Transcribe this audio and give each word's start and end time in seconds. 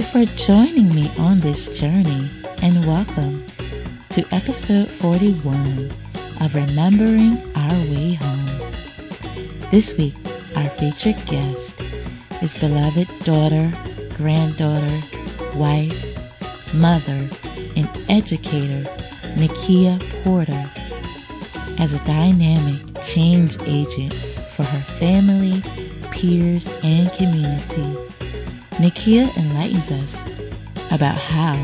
you 0.00 0.06
for 0.06 0.24
joining 0.34 0.88
me 0.94 1.12
on 1.18 1.40
this 1.40 1.78
journey 1.78 2.30
and 2.62 2.86
welcome 2.86 3.44
to 4.08 4.24
episode 4.32 4.88
41 4.88 5.92
of 6.40 6.54
Remembering 6.54 7.36
Our 7.54 7.78
Way 7.90 8.14
Home. 8.14 8.72
This 9.70 9.94
week, 9.98 10.14
our 10.56 10.70
featured 10.70 11.16
guest 11.26 11.74
is 12.40 12.56
beloved 12.56 13.08
daughter, 13.24 13.70
granddaughter, 14.16 15.02
wife, 15.56 16.02
mother, 16.72 17.28
and 17.76 17.90
educator 18.08 18.88
Nikia 19.36 20.00
Porter. 20.24 20.70
As 21.78 21.92
a 21.92 22.02
dynamic 22.06 23.02
change 23.02 23.58
agent 23.66 24.14
for 24.56 24.62
her 24.62 24.82
family, 24.94 25.62
peers, 26.10 26.66
and 26.82 27.12
community, 27.12 28.09
Nikia 28.80 29.28
enlightens 29.36 29.90
us 29.90 30.16
about 30.90 31.14
how 31.14 31.54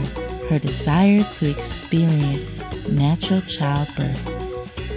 her 0.51 0.59
desire 0.59 1.25
to 1.25 1.49
experience 1.49 2.61
natural 2.91 3.41
childbirth 3.41 4.23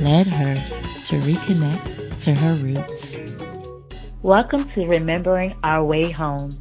led 0.02 0.28
her 0.28 0.56
to 1.06 1.16
reconnect 1.22 2.22
to 2.24 2.34
her 2.34 2.56
roots. 2.56 3.16
Welcome 4.22 4.70
to 4.72 4.86
Remembering 4.86 5.56
Our 5.64 5.86
Way 5.86 6.12
Home, 6.12 6.60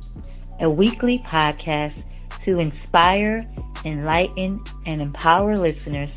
a 0.60 0.70
weekly 0.70 1.18
podcast 1.26 2.04
to 2.44 2.60
inspire, 2.60 3.44
enlighten, 3.84 4.62
and 4.86 5.02
empower 5.02 5.58
listeners 5.58 6.10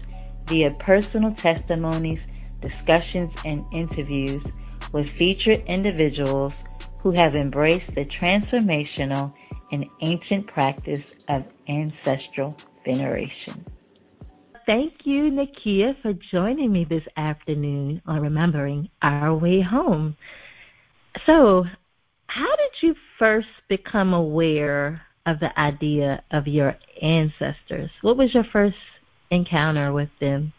via 0.46 0.70
personal 0.70 1.34
testimonies, 1.34 2.20
discussions, 2.62 3.34
and 3.44 3.66
interviews 3.74 4.44
with 4.94 5.10
featured 5.18 5.64
individuals 5.66 6.54
who 7.02 7.12
have 7.12 7.36
embraced 7.36 7.94
the 7.96 8.06
transformational 8.06 9.34
and 9.72 9.86
ancient 10.02 10.48
practice 10.48 11.02
of 11.30 11.44
ancestral 11.68 12.56
veneration. 12.86 13.66
Thank 14.66 14.94
you, 15.06 15.32
Nikia, 15.32 16.00
for 16.02 16.14
joining 16.32 16.72
me 16.72 16.86
this 16.86 17.04
afternoon 17.18 18.02
on 18.06 18.22
Remembering 18.22 18.90
Our 19.02 19.36
Way 19.36 19.62
Home. 19.62 20.16
So, 21.26 21.66
how 22.28 22.56
did 22.56 22.72
you 22.82 22.96
first 23.18 23.48
become 23.68 24.14
aware 24.14 25.02
of 25.26 25.40
the 25.40 25.58
idea 25.60 26.24
of 26.32 26.48
your 26.48 26.78
ancestors? 27.02 27.90
What 28.02 28.18
was 28.18 28.34
your 28.34 28.46
first 28.52 28.78
encounter 29.32 29.92
with 29.92 30.10
them? 30.20 30.54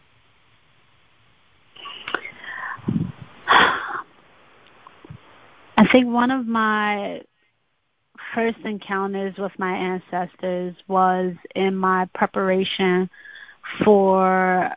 I 5.77 5.82
think 5.93 6.09
one 6.09 6.31
of 6.31 6.47
my 6.47 7.23
first 8.35 8.59
encounters 8.65 9.37
with 9.37 9.53
my 9.59 9.73
ancestors 9.73 10.75
was 10.89 11.35
in 11.55 11.77
my 11.77 12.07
preparation 12.15 13.11
for 13.85 14.75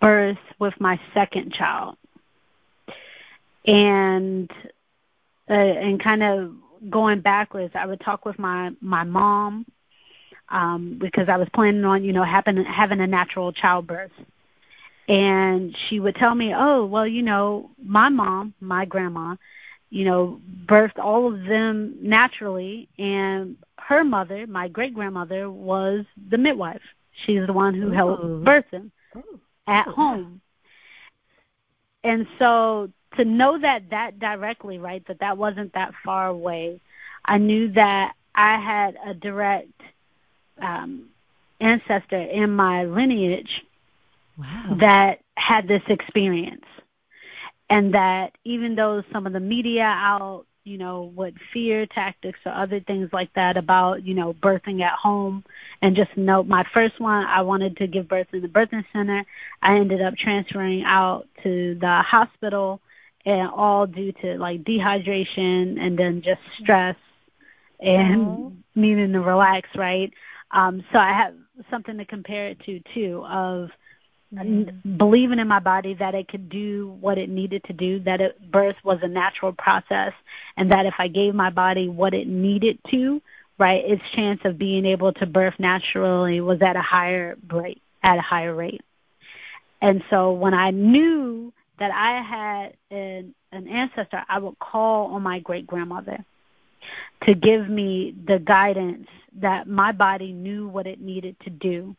birth 0.00 0.38
with 0.58 0.74
my 0.80 0.98
second 1.14 1.52
child. 1.52 1.96
And 3.66 4.50
uh, 5.48 5.52
and 5.52 6.02
kind 6.02 6.22
of 6.22 6.54
going 6.88 7.20
backwards, 7.20 7.74
I 7.74 7.86
would 7.86 8.00
talk 8.00 8.24
with 8.24 8.38
my 8.38 8.70
my 8.80 9.04
mom 9.04 9.66
um, 10.48 10.98
because 10.98 11.28
I 11.28 11.36
was 11.36 11.48
planning 11.52 11.84
on 11.84 12.02
you 12.02 12.12
know 12.12 12.24
having 12.24 12.64
having 12.64 13.00
a 13.00 13.06
natural 13.06 13.52
childbirth, 13.52 14.12
and 15.08 15.76
she 15.76 16.00
would 16.00 16.16
tell 16.16 16.34
me, 16.34 16.54
oh 16.56 16.86
well, 16.86 17.06
you 17.06 17.22
know, 17.22 17.70
my 17.84 18.08
mom, 18.08 18.54
my 18.60 18.86
grandma, 18.86 19.36
you 19.90 20.04
know, 20.04 20.40
birthed 20.66 20.98
all 20.98 21.32
of 21.32 21.44
them 21.44 21.96
naturally, 22.00 22.88
and 22.98 23.56
her 23.78 24.04
mother, 24.04 24.46
my 24.46 24.68
great 24.68 24.94
grandmother, 24.94 25.50
was 25.50 26.04
the 26.30 26.38
midwife. 26.38 26.82
She's 27.24 27.46
the 27.46 27.52
one 27.52 27.74
who 27.74 27.90
helped 27.90 28.44
birth 28.44 28.64
them 28.70 28.92
at 29.66 29.86
home. 29.86 30.40
And 32.02 32.26
so 32.38 32.90
to 33.16 33.24
know 33.24 33.58
that 33.58 33.90
that 33.90 34.18
directly, 34.18 34.78
right, 34.78 35.06
that 35.08 35.18
that 35.20 35.36
wasn't 35.36 35.74
that 35.74 35.92
far 36.04 36.28
away, 36.28 36.80
I 37.24 37.38
knew 37.38 37.72
that 37.72 38.14
I 38.34 38.58
had 38.58 38.96
a 39.04 39.12
direct 39.12 39.82
um, 40.62 41.08
ancestor 41.60 42.16
in 42.16 42.50
my 42.50 42.84
lineage 42.84 43.62
wow. 44.38 44.76
that 44.80 45.20
had 45.36 45.68
this 45.68 45.82
experience 45.88 46.64
and 47.70 47.94
that 47.94 48.36
even 48.44 48.74
though 48.74 49.02
some 49.12 49.26
of 49.26 49.32
the 49.32 49.40
media 49.40 49.84
out 49.84 50.44
you 50.64 50.76
know 50.76 51.10
what 51.14 51.32
fear 51.52 51.86
tactics 51.86 52.38
or 52.44 52.52
other 52.52 52.80
things 52.80 53.08
like 53.12 53.32
that 53.32 53.56
about 53.56 54.04
you 54.04 54.12
know 54.12 54.34
birthing 54.34 54.82
at 54.82 54.92
home 54.92 55.42
and 55.80 55.96
just 55.96 56.14
note 56.16 56.46
my 56.46 56.64
first 56.74 57.00
one 57.00 57.24
i 57.26 57.40
wanted 57.40 57.76
to 57.78 57.86
give 57.86 58.08
birth 58.08 58.26
in 58.32 58.42
the 58.42 58.48
birthing 58.48 58.84
center 58.92 59.24
i 59.62 59.76
ended 59.76 60.02
up 60.02 60.14
transferring 60.16 60.82
out 60.84 61.26
to 61.42 61.76
the 61.80 62.02
hospital 62.02 62.80
and 63.24 63.48
all 63.48 63.86
due 63.86 64.12
to 64.12 64.36
like 64.38 64.62
dehydration 64.64 65.80
and 65.80 65.98
then 65.98 66.20
just 66.20 66.40
stress 66.60 66.96
and 67.80 68.20
mm-hmm. 68.20 68.80
needing 68.80 69.12
to 69.12 69.20
relax 69.20 69.68
right 69.76 70.12
um 70.50 70.84
so 70.92 70.98
i 70.98 71.12
have 71.12 71.34
something 71.70 71.96
to 71.96 72.04
compare 72.04 72.48
it 72.48 72.60
to 72.60 72.80
too 72.94 73.24
of 73.26 73.70
mm. 74.34 74.98
believing 74.98 75.38
in 75.38 75.48
my 75.48 75.58
body 75.58 75.94
that 75.94 76.14
it 76.14 76.28
could 76.28 76.48
do 76.48 76.96
what 77.00 77.18
it 77.18 77.28
needed 77.28 77.64
to 77.64 77.72
do, 77.72 78.00
that 78.00 78.20
it, 78.20 78.50
birth 78.50 78.76
was 78.84 78.98
a 79.02 79.08
natural 79.08 79.52
process, 79.52 80.12
and 80.56 80.70
that 80.70 80.86
if 80.86 80.94
I 80.98 81.08
gave 81.08 81.34
my 81.34 81.50
body 81.50 81.88
what 81.88 82.14
it 82.14 82.26
needed 82.26 82.78
to, 82.90 83.20
right, 83.58 83.84
its 83.84 84.02
chance 84.14 84.40
of 84.44 84.58
being 84.58 84.86
able 84.86 85.12
to 85.14 85.26
birth 85.26 85.54
naturally 85.58 86.40
was 86.40 86.62
at 86.62 86.76
a 86.76 86.82
higher 86.82 87.36
rate, 87.50 87.82
at 88.02 88.18
a 88.18 88.22
higher 88.22 88.54
rate. 88.54 88.82
And 89.82 90.02
so 90.10 90.32
when 90.32 90.54
I 90.54 90.70
knew 90.70 91.52
that 91.78 91.90
I 91.90 92.22
had 92.22 92.76
an, 92.90 93.34
an 93.52 93.68
ancestor, 93.68 94.22
I 94.28 94.38
would 94.38 94.58
call 94.58 95.14
on 95.14 95.22
my 95.22 95.40
great 95.40 95.66
grandmother 95.66 96.24
to 97.26 97.34
give 97.34 97.68
me 97.68 98.14
the 98.26 98.38
guidance 98.38 99.08
that 99.40 99.66
my 99.68 99.92
body 99.92 100.32
knew 100.32 100.68
what 100.68 100.86
it 100.86 101.00
needed 101.00 101.36
to 101.40 101.50
do 101.50 101.96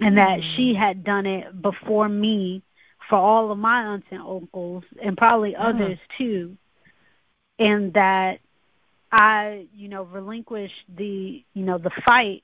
and 0.00 0.16
that 0.18 0.40
she 0.56 0.74
had 0.74 1.04
done 1.04 1.26
it 1.26 1.60
before 1.60 2.08
me 2.08 2.62
for 3.08 3.16
all 3.16 3.50
of 3.50 3.58
my 3.58 3.82
aunts 3.82 4.06
and 4.10 4.20
uncles 4.20 4.84
and 5.02 5.16
probably 5.16 5.54
uh-huh. 5.54 5.68
others 5.68 5.98
too. 6.18 6.56
And 7.58 7.92
that 7.94 8.40
i 9.14 9.66
you 9.74 9.88
know 9.88 10.04
relinquished 10.04 10.84
the 10.96 11.44
you 11.52 11.62
know 11.62 11.76
the 11.76 11.90
fight 12.06 12.42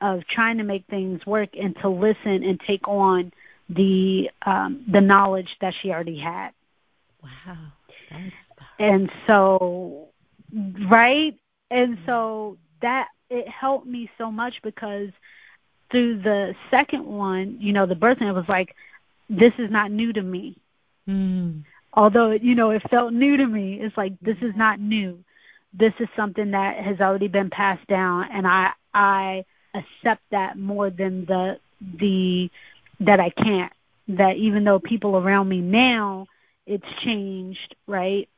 of 0.00 0.26
trying 0.26 0.56
to 0.56 0.64
make 0.64 0.86
things 0.86 1.24
work 1.26 1.50
and 1.54 1.76
to 1.76 1.88
listen 1.88 2.42
and 2.42 2.58
take 2.66 2.88
on 2.88 3.32
the 3.68 4.30
um 4.46 4.84
the 4.90 5.00
knowledge 5.00 5.50
that 5.60 5.74
she 5.80 5.90
already 5.90 6.18
had. 6.18 6.50
Wow. 7.22 7.72
And 8.78 9.10
so 9.26 10.08
right? 10.88 11.38
And 11.70 11.98
so 12.04 12.58
that 12.80 13.08
it 13.30 13.48
helped 13.48 13.86
me 13.86 14.10
so 14.18 14.30
much 14.30 14.54
because 14.62 15.10
through 15.92 16.22
the 16.22 16.56
second 16.70 17.06
one, 17.06 17.58
you 17.60 17.72
know, 17.72 17.86
the 17.86 17.94
birthing, 17.94 18.28
it 18.28 18.32
was 18.32 18.48
like, 18.48 18.74
this 19.30 19.52
is 19.58 19.70
not 19.70 19.92
new 19.92 20.12
to 20.12 20.22
me. 20.22 20.56
Mm. 21.08 21.62
Although, 21.94 22.32
you 22.32 22.56
know, 22.56 22.70
it 22.70 22.82
felt 22.90 23.12
new 23.12 23.36
to 23.36 23.46
me. 23.46 23.78
It's 23.80 23.96
like, 23.96 24.14
this 24.20 24.38
is 24.42 24.56
not 24.56 24.80
new. 24.80 25.22
This 25.72 25.92
is 26.00 26.08
something 26.16 26.50
that 26.50 26.78
has 26.78 27.00
already 27.00 27.28
been 27.28 27.48
passed 27.48 27.86
down, 27.86 28.28
and 28.30 28.46
I 28.46 28.72
I 28.92 29.44
accept 29.74 30.22
that 30.30 30.58
more 30.58 30.90
than 30.90 31.24
the 31.24 31.58
the 31.80 32.50
that 33.00 33.20
I 33.20 33.30
can't. 33.30 33.72
That 34.08 34.36
even 34.36 34.64
though 34.64 34.78
people 34.78 35.16
around 35.16 35.48
me 35.48 35.60
now, 35.62 36.26
it's 36.66 36.84
changed, 37.02 37.74
right? 37.86 38.28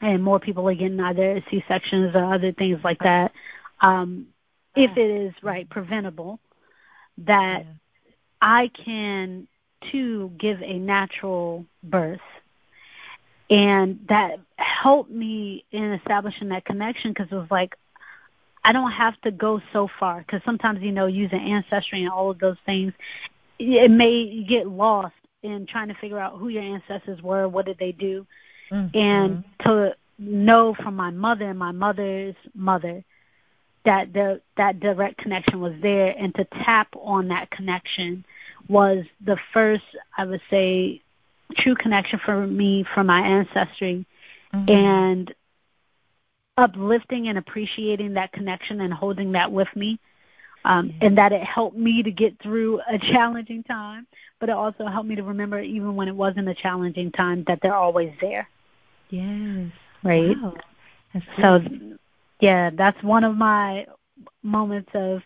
And 0.00 0.22
more 0.22 0.40
people 0.40 0.66
are 0.68 0.74
getting 0.74 1.00
either 1.00 1.44
C 1.50 1.62
sections 1.68 2.14
or 2.14 2.32
other 2.32 2.52
things 2.52 2.82
like 2.82 3.00
that. 3.00 3.32
Um, 3.80 4.28
if 4.74 4.96
it 4.96 5.10
is 5.10 5.34
right 5.42 5.68
preventable, 5.68 6.38
that 7.18 7.64
yeah. 7.64 7.72
I 8.40 8.70
can 8.84 9.48
too 9.90 10.32
give 10.38 10.62
a 10.62 10.78
natural 10.78 11.64
birth. 11.82 12.20
And 13.48 14.04
that 14.08 14.40
helped 14.56 15.10
me 15.10 15.64
in 15.70 15.92
establishing 15.92 16.48
that 16.48 16.64
connection 16.64 17.12
because 17.12 17.28
it 17.30 17.34
was 17.34 17.50
like, 17.50 17.76
I 18.64 18.72
don't 18.72 18.90
have 18.90 19.20
to 19.20 19.30
go 19.30 19.62
so 19.72 19.88
far 20.00 20.18
because 20.18 20.42
sometimes, 20.44 20.82
you 20.82 20.90
know, 20.90 21.06
using 21.06 21.38
ancestry 21.38 22.02
and 22.02 22.10
all 22.10 22.30
of 22.30 22.40
those 22.40 22.56
things, 22.66 22.92
it 23.58 23.90
may 23.90 24.42
get 24.42 24.66
lost 24.66 25.14
in 25.42 25.66
trying 25.66 25.88
to 25.88 25.94
figure 25.94 26.18
out 26.18 26.38
who 26.38 26.48
your 26.48 26.64
ancestors 26.64 27.22
were, 27.22 27.48
what 27.48 27.66
did 27.66 27.78
they 27.78 27.92
do. 27.92 28.26
Mm-hmm. 28.72 28.98
And 28.98 29.44
to 29.64 29.94
know 30.18 30.74
from 30.74 30.96
my 30.96 31.10
mother 31.10 31.48
and 31.48 31.58
my 31.58 31.70
mother's 31.70 32.34
mother 32.54 33.04
that 33.86 34.12
the 34.12 34.40
that 34.56 34.78
direct 34.80 35.18
connection 35.18 35.60
was 35.60 35.72
there 35.80 36.14
and 36.16 36.34
to 36.34 36.44
tap 36.44 36.88
on 36.94 37.28
that 37.28 37.50
connection 37.50 38.24
was 38.68 39.04
the 39.24 39.38
first 39.52 39.84
I 40.16 40.24
would 40.24 40.42
say 40.50 41.00
true 41.56 41.74
connection 41.74 42.20
for 42.24 42.46
me 42.46 42.84
from 42.94 43.06
my 43.06 43.20
ancestry 43.20 44.04
mm-hmm. 44.52 44.70
and 44.70 45.34
uplifting 46.56 47.28
and 47.28 47.38
appreciating 47.38 48.14
that 48.14 48.32
connection 48.32 48.80
and 48.80 48.92
holding 48.92 49.32
that 49.32 49.52
with 49.52 49.68
me. 49.74 49.98
Um, 50.64 50.94
and 51.00 51.16
that 51.16 51.30
it 51.30 51.44
helped 51.44 51.76
me 51.76 52.02
to 52.02 52.10
get 52.10 52.42
through 52.42 52.80
a 52.90 52.98
challenging 53.12 53.62
time, 53.62 54.04
but 54.40 54.48
it 54.48 54.52
also 54.52 54.86
helped 54.86 55.08
me 55.08 55.14
to 55.14 55.22
remember, 55.22 55.60
even 55.60 55.94
when 55.94 56.08
it 56.08 56.16
wasn't 56.16 56.48
a 56.48 56.54
challenging 56.54 57.12
time, 57.12 57.44
that 57.46 57.60
they're 57.62 57.76
always 57.76 58.12
there. 58.20 58.48
Yes. 59.10 59.70
Right. 60.02 60.36
Wow. 60.36 60.54
So, 61.40 61.60
yeah, 62.40 62.70
that's 62.70 63.02
one 63.02 63.24
of 63.24 63.36
my 63.36 63.86
moments 64.42 64.90
of 64.94 65.22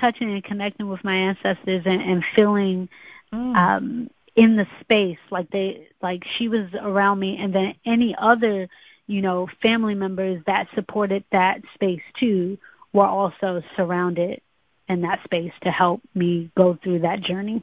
touching 0.00 0.30
and 0.30 0.44
connecting 0.44 0.88
with 0.88 1.02
my 1.04 1.14
ancestors 1.14 1.82
and, 1.86 2.02
and 2.02 2.24
feeling 2.34 2.88
mm. 3.32 3.56
um, 3.56 4.10
in 4.34 4.56
the 4.56 4.66
space 4.80 5.18
like 5.30 5.48
they 5.50 5.88
like 6.02 6.22
she 6.36 6.48
was 6.48 6.68
around 6.80 7.18
me, 7.18 7.38
and 7.40 7.54
then 7.54 7.74
any 7.84 8.14
other 8.18 8.68
you 9.06 9.22
know 9.22 9.48
family 9.62 9.94
members 9.94 10.42
that 10.46 10.68
supported 10.74 11.24
that 11.32 11.60
space 11.74 12.02
too 12.18 12.58
were 12.92 13.06
also 13.06 13.62
surrounded 13.76 14.40
in 14.88 15.02
that 15.02 15.22
space 15.24 15.52
to 15.62 15.70
help 15.70 16.00
me 16.14 16.50
go 16.56 16.78
through 16.82 17.00
that 17.00 17.20
journey. 17.20 17.62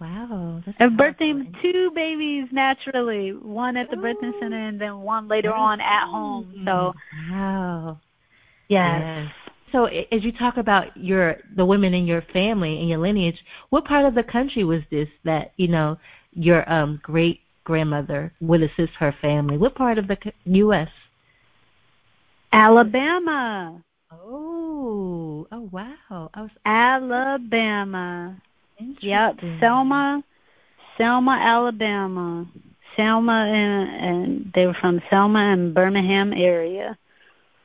Wow. 0.00 0.62
And 0.78 0.98
birthing 0.98 1.54
two 1.62 1.90
babies 1.94 2.48
naturally, 2.50 3.32
one 3.32 3.76
at 3.76 3.90
the 3.90 3.96
Ooh. 3.96 4.00
birthing 4.00 4.38
center 4.40 4.56
and 4.56 4.80
then 4.80 5.00
one 5.00 5.28
later 5.28 5.52
on 5.52 5.80
at 5.80 6.08
home. 6.08 6.46
So 6.64 6.94
Wow. 7.30 8.00
Yes. 8.68 9.00
yes. 9.00 9.32
So 9.72 9.86
as 9.86 10.22
you 10.22 10.32
talk 10.32 10.56
about 10.56 10.96
your 10.96 11.36
the 11.56 11.64
women 11.64 11.94
in 11.94 12.06
your 12.06 12.22
family 12.32 12.78
and 12.78 12.88
your 12.88 12.98
lineage, 12.98 13.38
what 13.70 13.84
part 13.84 14.04
of 14.04 14.14
the 14.14 14.22
country 14.22 14.64
was 14.64 14.82
this 14.90 15.08
that, 15.24 15.52
you 15.56 15.68
know, 15.68 15.98
your 16.32 16.70
um 16.70 17.00
great 17.02 17.40
grandmother 17.64 18.32
would 18.40 18.62
assist 18.62 18.92
her 18.98 19.14
family? 19.20 19.56
What 19.56 19.74
part 19.74 19.98
of 19.98 20.06
the 20.06 20.16
US? 20.44 20.88
Alabama. 22.52 23.82
Oh, 24.12 25.46
oh 25.50 25.68
wow! 25.72 26.30
I 26.34 26.42
was 26.42 26.50
Alabama. 26.64 28.40
Yep, 28.78 29.40
Selma, 29.60 30.22
Selma, 30.96 31.32
Alabama. 31.32 32.46
Selma 32.96 33.46
and, 33.46 34.04
and 34.04 34.52
they 34.54 34.66
were 34.66 34.76
from 34.80 35.00
Selma 35.10 35.40
and 35.40 35.74
Birmingham 35.74 36.32
area. 36.32 36.96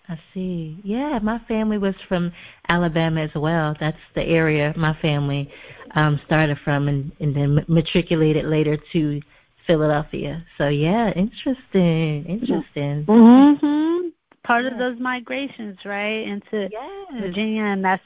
I 0.08 0.20
see. 0.34 0.80
Yeah, 0.84 1.20
my 1.22 1.40
family 1.48 1.78
was 1.78 1.94
from 2.08 2.32
Alabama 2.68 3.22
as 3.22 3.36
well. 3.36 3.76
That's 3.80 3.98
the 4.16 4.24
area 4.24 4.74
my 4.76 4.98
family 5.02 5.52
um 5.96 6.20
started 6.26 6.58
from 6.64 6.88
and, 6.88 7.12
and 7.20 7.36
then 7.36 7.66
matriculated 7.68 8.46
later 8.46 8.78
to 8.94 9.22
Philadelphia. 9.68 10.44
So 10.58 10.68
yeah, 10.68 11.12
interesting. 11.12 12.26
Interesting. 12.26 13.06
Mhm. 13.06 14.12
Part 14.44 14.66
yeah. 14.66 14.72
of 14.72 14.80
those 14.80 15.00
migrations, 15.00 15.78
right, 15.86 16.28
into 16.28 16.70
yes. 16.72 17.22
Virginia 17.22 17.64
and 17.66 17.86
that's 17.86 18.04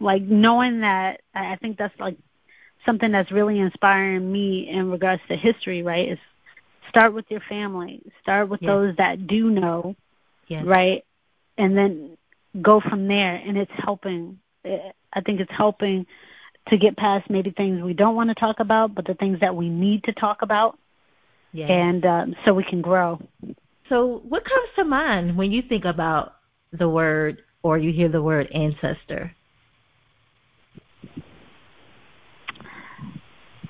like 0.00 0.22
knowing 0.22 0.80
that 0.80 1.20
I 1.34 1.56
think 1.56 1.76
that's 1.76 1.98
like 2.00 2.16
something 2.84 3.12
that's 3.12 3.30
really 3.30 3.58
inspiring 3.58 4.30
me 4.30 4.68
in 4.68 4.90
regards 4.90 5.22
to 5.28 5.36
history, 5.36 5.82
right? 5.82 6.12
Is 6.12 6.18
start 6.88 7.14
with 7.14 7.24
your 7.30 7.40
family, 7.48 8.02
start 8.20 8.48
with 8.48 8.60
yes. 8.62 8.68
those 8.68 8.96
that 8.96 9.26
do 9.26 9.50
know, 9.50 9.96
yes. 10.48 10.64
right, 10.64 11.04
and 11.56 11.76
then 11.76 12.16
go 12.60 12.80
from 12.80 13.08
there. 13.08 13.34
And 13.34 13.56
it's 13.56 13.72
helping. 13.76 14.38
I 14.64 15.20
think 15.20 15.40
it's 15.40 15.52
helping 15.52 16.06
to 16.68 16.76
get 16.76 16.96
past 16.96 17.28
maybe 17.28 17.50
things 17.50 17.82
we 17.82 17.94
don't 17.94 18.14
want 18.14 18.30
to 18.30 18.34
talk 18.34 18.60
about, 18.60 18.94
but 18.94 19.06
the 19.06 19.14
things 19.14 19.40
that 19.40 19.56
we 19.56 19.68
need 19.68 20.04
to 20.04 20.12
talk 20.12 20.42
about, 20.42 20.78
yes. 21.52 21.68
and 21.68 22.06
um, 22.06 22.36
so 22.44 22.54
we 22.54 22.64
can 22.64 22.80
grow. 22.80 23.20
So, 23.88 24.22
what 24.28 24.44
comes 24.44 24.68
to 24.76 24.84
mind 24.84 25.36
when 25.36 25.52
you 25.52 25.62
think 25.62 25.84
about 25.84 26.36
the 26.72 26.88
word 26.88 27.42
or 27.62 27.78
you 27.78 27.92
hear 27.92 28.08
the 28.08 28.22
word 28.22 28.48
ancestor? 28.52 29.34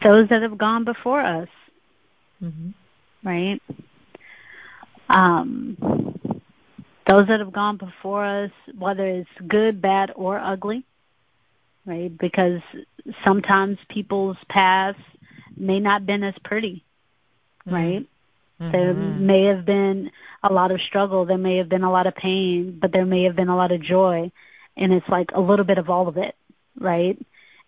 Those 0.02 0.28
that 0.28 0.42
have 0.42 0.58
gone 0.58 0.84
before 0.84 1.20
us, 1.20 1.48
mm-hmm. 2.42 2.70
right? 3.26 3.60
Um, 5.08 5.76
those 7.06 7.28
that 7.28 7.40
have 7.40 7.52
gone 7.52 7.76
before 7.76 8.24
us, 8.24 8.50
whether 8.78 9.06
it's 9.06 9.30
good, 9.46 9.82
bad, 9.82 10.12
or 10.14 10.38
ugly, 10.38 10.84
right? 11.84 12.16
Because 12.16 12.60
sometimes 13.24 13.78
people's 13.88 14.36
paths 14.48 14.98
may 15.56 15.80
not 15.80 16.06
been 16.06 16.22
as 16.22 16.34
pretty, 16.44 16.84
mm-hmm. 17.66 17.74
right? 17.74 18.06
Mm-hmm. 18.60 18.72
There 18.72 18.94
may 18.94 19.44
have 19.44 19.64
been 19.64 20.10
a 20.42 20.52
lot 20.52 20.70
of 20.70 20.80
struggle, 20.80 21.24
there 21.24 21.38
may 21.38 21.56
have 21.56 21.68
been 21.68 21.84
a 21.84 21.90
lot 21.90 22.06
of 22.06 22.14
pain, 22.14 22.78
but 22.80 22.92
there 22.92 23.06
may 23.06 23.24
have 23.24 23.36
been 23.36 23.48
a 23.48 23.56
lot 23.56 23.72
of 23.72 23.82
joy, 23.82 24.30
and 24.76 24.92
it's 24.92 25.08
like 25.08 25.30
a 25.34 25.40
little 25.40 25.64
bit 25.64 25.78
of 25.78 25.90
all 25.90 26.08
of 26.08 26.16
it, 26.16 26.34
right? 26.78 27.18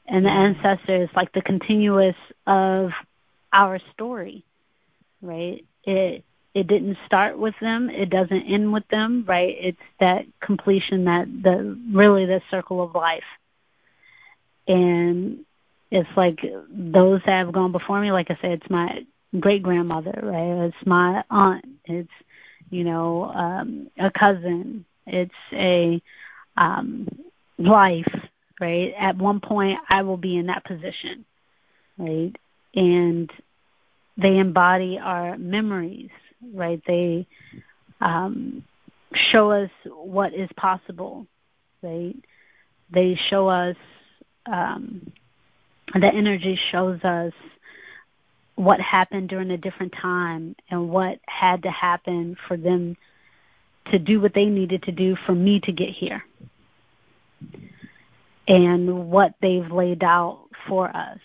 And 0.06 0.24
the 0.24 0.30
ancestors 0.30 1.08
like 1.16 1.32
the 1.32 1.42
continuous 1.42 2.16
of 2.46 2.90
our 3.52 3.78
story 3.92 4.44
right? 5.22 5.64
It 5.84 6.24
it 6.54 6.66
didn't 6.68 6.96
start 7.06 7.38
with 7.38 7.54
them. 7.60 7.90
It 7.90 8.10
doesn't 8.10 8.42
end 8.42 8.72
with 8.72 8.86
them 8.88 9.24
right? 9.26 9.54
It's 9.58 9.78
that 10.00 10.24
completion 10.40 11.04
that 11.04 11.26
the 11.42 11.78
really 11.92 12.26
the 12.26 12.40
circle 12.50 12.82
of 12.82 12.94
life. 12.94 13.24
And 14.66 15.44
it's 15.90 16.08
like 16.16 16.40
those 16.70 17.20
that 17.26 17.38
have 17.38 17.52
gone 17.52 17.72
before 17.72 18.00
me 18.00 18.10
like 18.12 18.30
i 18.30 18.36
said 18.40 18.52
it's 18.52 18.70
my 18.70 19.04
great 19.40 19.62
grandmother 19.62 20.18
right? 20.22 20.66
It's 20.66 20.86
my 20.86 21.22
aunt. 21.30 21.64
It's 21.84 22.10
you 22.70 22.84
know 22.84 23.24
um 23.24 23.88
a 23.98 24.10
cousin. 24.10 24.84
It's 25.06 25.34
a 25.52 26.00
um 26.56 27.08
life 27.58 28.12
right? 28.60 28.94
At 28.98 29.16
one 29.16 29.40
point, 29.40 29.78
I 29.88 30.02
will 30.02 30.16
be 30.16 30.36
in 30.36 30.46
that 30.46 30.64
position, 30.64 31.24
right? 31.98 32.34
And 32.74 33.30
they 34.16 34.38
embody 34.38 34.98
our 34.98 35.36
memories, 35.36 36.10
right? 36.52 36.80
They 36.86 37.26
um, 38.00 38.64
show 39.14 39.50
us 39.50 39.70
what 39.84 40.34
is 40.34 40.50
possible, 40.56 41.26
right? 41.82 42.16
They 42.90 43.16
show 43.16 43.48
us, 43.48 43.76
um, 44.46 45.12
the 45.92 46.06
energy 46.06 46.56
shows 46.70 47.02
us 47.02 47.32
what 48.56 48.80
happened 48.80 49.28
during 49.28 49.50
a 49.50 49.56
different 49.56 49.92
time 49.92 50.54
and 50.70 50.88
what 50.88 51.18
had 51.26 51.64
to 51.64 51.70
happen 51.70 52.36
for 52.46 52.56
them 52.56 52.96
to 53.90 53.98
do 53.98 54.20
what 54.20 54.32
they 54.32 54.46
needed 54.46 54.84
to 54.84 54.92
do 54.92 55.16
for 55.26 55.34
me 55.34 55.60
to 55.60 55.72
get 55.72 55.90
here 55.90 56.24
and 58.46 59.10
what 59.10 59.34
they've 59.40 59.70
laid 59.70 60.04
out 60.04 60.48
for 60.66 60.94
us. 60.94 61.18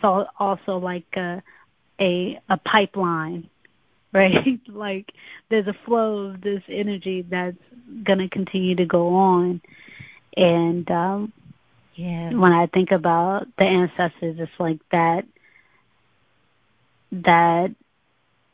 So 0.00 0.26
also 0.38 0.78
like 0.78 1.16
a 1.16 1.42
a, 2.00 2.40
a 2.48 2.56
pipeline, 2.56 3.48
right? 4.12 4.60
like 4.68 5.12
there's 5.48 5.66
a 5.66 5.76
flow 5.84 6.26
of 6.26 6.40
this 6.40 6.62
energy 6.68 7.22
that's 7.22 7.56
going 8.02 8.18
to 8.18 8.28
continue 8.28 8.74
to 8.76 8.84
go 8.84 9.14
on. 9.14 9.60
And 10.36 10.90
um 10.90 11.32
yeah. 11.94 12.32
when 12.32 12.52
I 12.52 12.66
think 12.66 12.90
about 12.90 13.48
the 13.58 13.64
ancestors, 13.64 14.36
it's 14.38 14.52
like 14.58 14.78
that 14.90 15.26
that 17.12 17.70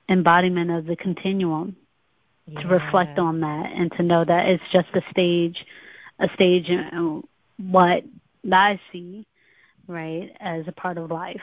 embodiment 0.09 0.71
of 0.71 0.87
the 0.87 0.97
continuum 0.97 1.77
yeah. 2.47 2.61
to 2.61 2.69
reflect 2.69 3.19
on 3.19 3.41
that 3.41 3.73
and 3.73 3.93
to 3.93 4.03
know 4.03 4.25
that 4.25 4.49
it's 4.49 4.65
just 4.73 4.89
a 4.95 5.03
stage 5.11 5.65
a 6.19 6.29
stage 6.35 6.69
what 7.59 8.05
I 8.51 8.81
see, 8.93 9.27
right, 9.87 10.31
as 10.41 10.67
a 10.69 10.73
part 10.73 10.99
of 10.99 11.11
life. 11.11 11.41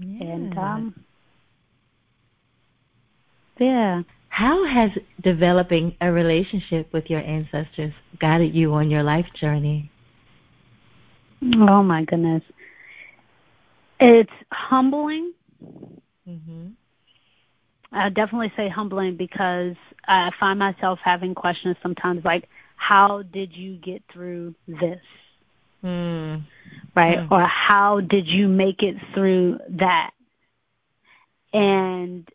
Yeah. 0.00 0.34
And 0.34 0.58
um 0.58 0.94
yeah. 3.58 4.02
How 4.28 4.66
has 4.66 4.90
developing 5.22 5.96
a 6.02 6.12
relationship 6.12 6.92
with 6.92 7.08
your 7.08 7.20
ancestors 7.20 7.92
guided 8.20 8.54
you 8.54 8.74
on 8.74 8.90
your 8.90 9.02
life 9.02 9.26
journey? 9.40 9.90
Oh 11.42 11.82
my 11.82 12.04
goodness. 12.04 12.42
It's 13.98 14.30
humbling. 14.52 15.32
Mhm. 16.28 16.72
I 17.92 18.10
definitely 18.10 18.52
say 18.56 18.68
humbling 18.68 19.16
because 19.16 19.74
I 20.06 20.30
find 20.38 20.58
myself 20.58 20.98
having 21.02 21.34
questions 21.34 21.76
sometimes 21.82 22.24
like 22.24 22.48
how 22.76 23.22
did 23.22 23.54
you 23.54 23.76
get 23.76 24.02
through 24.12 24.54
this? 24.68 25.00
Mm. 25.84 26.44
Right? 26.94 27.18
Mm. 27.18 27.30
Or 27.30 27.42
how 27.42 28.00
did 28.00 28.26
you 28.26 28.48
make 28.48 28.82
it 28.82 28.96
through 29.14 29.58
that? 29.70 30.10
And 31.52 32.28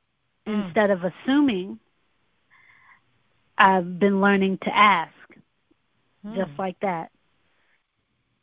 mm. 0.48 0.66
instead 0.66 0.92
of 0.92 1.04
assuming, 1.04 1.80
I've 3.58 4.00
been 4.00 4.22
learning 4.22 4.60
to 4.64 4.76
ask 4.76 5.14
just 6.36 6.52
like 6.58 6.80
that. 6.82 7.12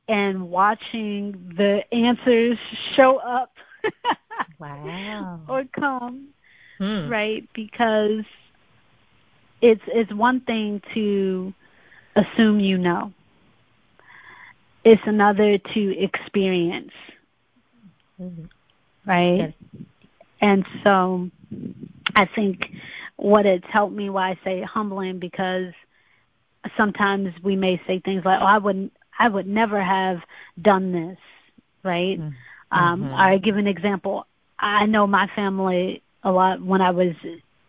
And 0.09 0.51
watching 0.51 1.53
the 1.57 1.83
answers 1.93 2.59
show 2.97 3.19
up. 3.19 3.53
wow. 4.59 5.41
or 5.49 5.65
come. 5.79 6.29
Right? 7.09 7.49
Because 7.55 8.25
it's 9.61 9.83
it's 9.89 10.13
one 10.13 10.41
thing 10.41 10.81
to 10.95 11.53
assume 12.19 12.61
you 12.61 12.79
know. 12.79 13.13
It's 14.85 15.03
another 15.07 15.59
to 15.59 15.99
experience. 15.99 16.93
Mm-hmm. 18.21 18.45
Right? 19.07 19.37
Yes. 19.39 19.85
And 20.41 20.65
so 20.85 21.31
I 22.15 22.27
think 22.27 22.71
what 23.17 23.47
it's 23.47 23.67
helped 23.69 23.95
me 23.95 24.11
why 24.11 24.31
I 24.31 24.39
say 24.45 24.63
humbling 24.63 25.19
because 25.19 25.73
sometimes 26.77 27.35
we 27.43 27.57
may 27.57 27.81
say 27.87 27.99
things 27.99 28.25
like, 28.25 28.41
Oh, 28.41 28.47
I 28.47 28.59
wouldn't 28.59 28.93
I 29.19 29.29
would 29.29 29.49
never 29.49 29.83
have 29.83 30.21
done 30.63 30.93
this 30.93 31.19
right? 31.83 32.21
Mm-hmm. 32.21 32.79
Um, 32.79 33.15
I 33.15 33.39
give 33.39 33.57
an 33.57 33.67
example. 33.67 34.27
I 34.59 34.87
know 34.87 35.07
my 35.07 35.29
family 35.35 36.03
a 36.23 36.31
lot 36.31 36.61
when 36.61 36.81
I 36.81 36.91
was 36.91 37.15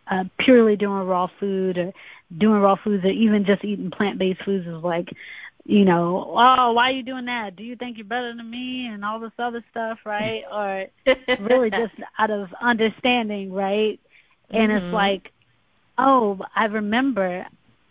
uh, 0.09 0.25
purely 0.37 0.75
doing 0.75 1.07
raw 1.07 1.27
food 1.39 1.77
or 1.77 1.93
doing 2.35 2.61
raw 2.61 2.75
foods 2.75 3.03
or 3.03 3.09
even 3.09 3.45
just 3.45 3.63
eating 3.63 3.91
plant-based 3.91 4.43
foods 4.43 4.67
is 4.67 4.83
like, 4.83 5.09
you 5.65 5.85
know, 5.85 6.25
oh, 6.35 6.73
why 6.73 6.89
are 6.89 6.93
you 6.93 7.03
doing 7.03 7.25
that? 7.25 7.55
Do 7.55 7.63
you 7.63 7.75
think 7.75 7.97
you're 7.97 8.05
better 8.05 8.33
than 8.33 8.49
me 8.49 8.87
and 8.87 9.03
all 9.03 9.19
this 9.19 9.31
other 9.37 9.63
stuff, 9.71 9.99
right? 10.05 10.43
or 10.51 10.85
really 11.39 11.69
just 11.69 11.93
out 12.17 12.31
of 12.31 12.49
understanding, 12.61 13.51
right? 13.51 13.99
And 14.49 14.71
mm-hmm. 14.71 14.85
it's 14.85 14.93
like, 14.93 15.31
oh, 15.97 16.39
I 16.55 16.65
remember, 16.65 17.45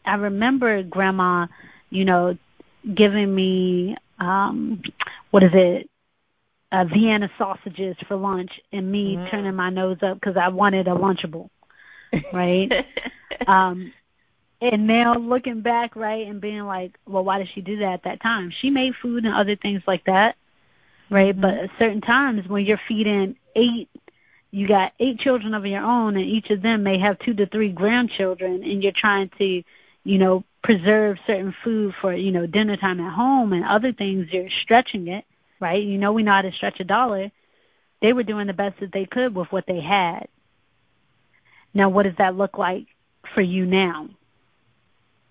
I 0.04 0.14
remember 0.14 0.82
grandma, 0.82 1.46
you 1.90 2.04
know, 2.04 2.36
giving 2.94 3.32
me, 3.32 3.96
um, 4.18 4.82
what 5.30 5.42
is 5.42 5.50
it? 5.52 5.88
uh, 6.72 6.84
Vienna 6.84 7.30
sausages 7.38 7.96
for 8.06 8.16
lunch 8.16 8.50
and 8.72 8.90
me 8.90 9.16
mm. 9.16 9.30
turning 9.30 9.54
my 9.54 9.70
nose 9.70 9.98
up 10.02 10.20
because 10.20 10.36
I 10.36 10.48
wanted 10.48 10.86
a 10.86 10.92
Lunchable, 10.92 11.48
right? 12.32 12.70
um, 13.46 13.92
and 14.60 14.86
now 14.86 15.14
looking 15.14 15.60
back, 15.60 15.96
right, 15.96 16.26
and 16.26 16.40
being 16.40 16.64
like, 16.64 16.98
well, 17.06 17.24
why 17.24 17.38
did 17.38 17.48
she 17.54 17.60
do 17.60 17.78
that 17.78 17.92
at 17.92 18.02
that 18.04 18.22
time? 18.22 18.52
She 18.60 18.70
made 18.70 18.94
food 18.96 19.24
and 19.24 19.34
other 19.34 19.56
things 19.56 19.82
like 19.86 20.04
that, 20.04 20.36
right? 21.10 21.32
Mm-hmm. 21.32 21.40
But 21.40 21.54
at 21.54 21.70
certain 21.78 22.00
times 22.00 22.48
when 22.48 22.64
you're 22.64 22.80
feeding 22.88 23.36
eight, 23.54 23.88
you 24.50 24.66
got 24.66 24.92
eight 24.98 25.20
children 25.20 25.54
of 25.54 25.66
your 25.66 25.82
own, 25.82 26.16
and 26.16 26.24
each 26.24 26.50
of 26.50 26.62
them 26.62 26.82
may 26.82 26.98
have 26.98 27.18
two 27.18 27.34
to 27.34 27.46
three 27.46 27.70
grandchildren, 27.70 28.62
and 28.64 28.82
you're 28.82 28.92
trying 28.92 29.30
to, 29.38 29.62
you 30.04 30.18
know, 30.18 30.44
preserve 30.62 31.18
certain 31.26 31.54
food 31.62 31.94
for, 32.00 32.12
you 32.12 32.32
know, 32.32 32.46
dinner 32.46 32.76
time 32.76 33.00
at 33.00 33.12
home 33.12 33.52
and 33.52 33.64
other 33.64 33.92
things. 33.92 34.32
You're 34.32 34.50
stretching 34.50 35.08
it 35.08 35.24
right? 35.60 35.82
You 35.82 35.98
know 35.98 36.12
we 36.12 36.22
know 36.22 36.32
how 36.32 36.42
to 36.42 36.52
stretch 36.52 36.80
a 36.80 36.84
dollar. 36.84 37.30
They 38.00 38.12
were 38.12 38.22
doing 38.22 38.46
the 38.46 38.52
best 38.52 38.80
that 38.80 38.92
they 38.92 39.06
could 39.06 39.34
with 39.34 39.50
what 39.50 39.66
they 39.66 39.80
had. 39.80 40.28
Now, 41.74 41.88
what 41.88 42.04
does 42.04 42.16
that 42.18 42.36
look 42.36 42.58
like 42.58 42.86
for 43.34 43.40
you 43.40 43.66
now? 43.66 44.08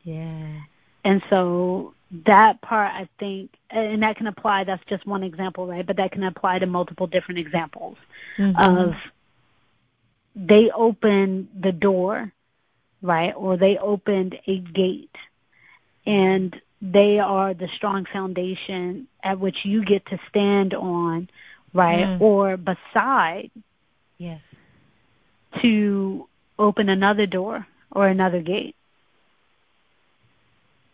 Yeah. 0.08 0.62
And 1.04 1.22
so 1.30 1.94
that 2.26 2.62
part, 2.62 2.94
I 2.94 3.10
think, 3.20 3.52
and 3.70 4.04
that 4.04 4.16
can 4.16 4.28
apply. 4.28 4.64
That's 4.64 4.84
just 4.88 5.06
one 5.06 5.22
example, 5.22 5.68
right? 5.68 5.86
But 5.86 5.98
that 5.98 6.14
can 6.14 6.24
apply 6.24 6.60
to 6.60 6.66
multiple 6.66 7.08
different 7.08 7.40
examples 7.40 7.98
mm-hmm. 8.38 8.58
of 8.58 8.96
they 10.34 10.72
opened 10.72 11.50
the 11.60 11.74
door, 11.74 12.32
right? 13.02 13.34
Or 13.36 13.58
they 13.58 13.78
opened 13.78 14.40
a 14.48 14.60
gate, 14.60 15.16
and 16.06 16.56
they 16.82 17.20
are 17.20 17.54
the 17.54 17.68
strong 17.76 18.06
foundation 18.06 19.10
at 19.22 19.42
which 19.42 19.66
you 19.66 19.84
get 19.84 20.06
to 20.06 20.20
stand 20.30 20.74
on, 20.74 21.30
right? 21.74 22.06
Mm. 22.06 22.22
Or 22.22 22.56
beside. 22.56 23.52
Yes. 24.18 24.40
To 25.62 26.30
open 26.58 26.88
another 26.88 27.26
door 27.26 27.68
or 27.92 28.08
another 28.08 28.42
gate. 28.42 28.77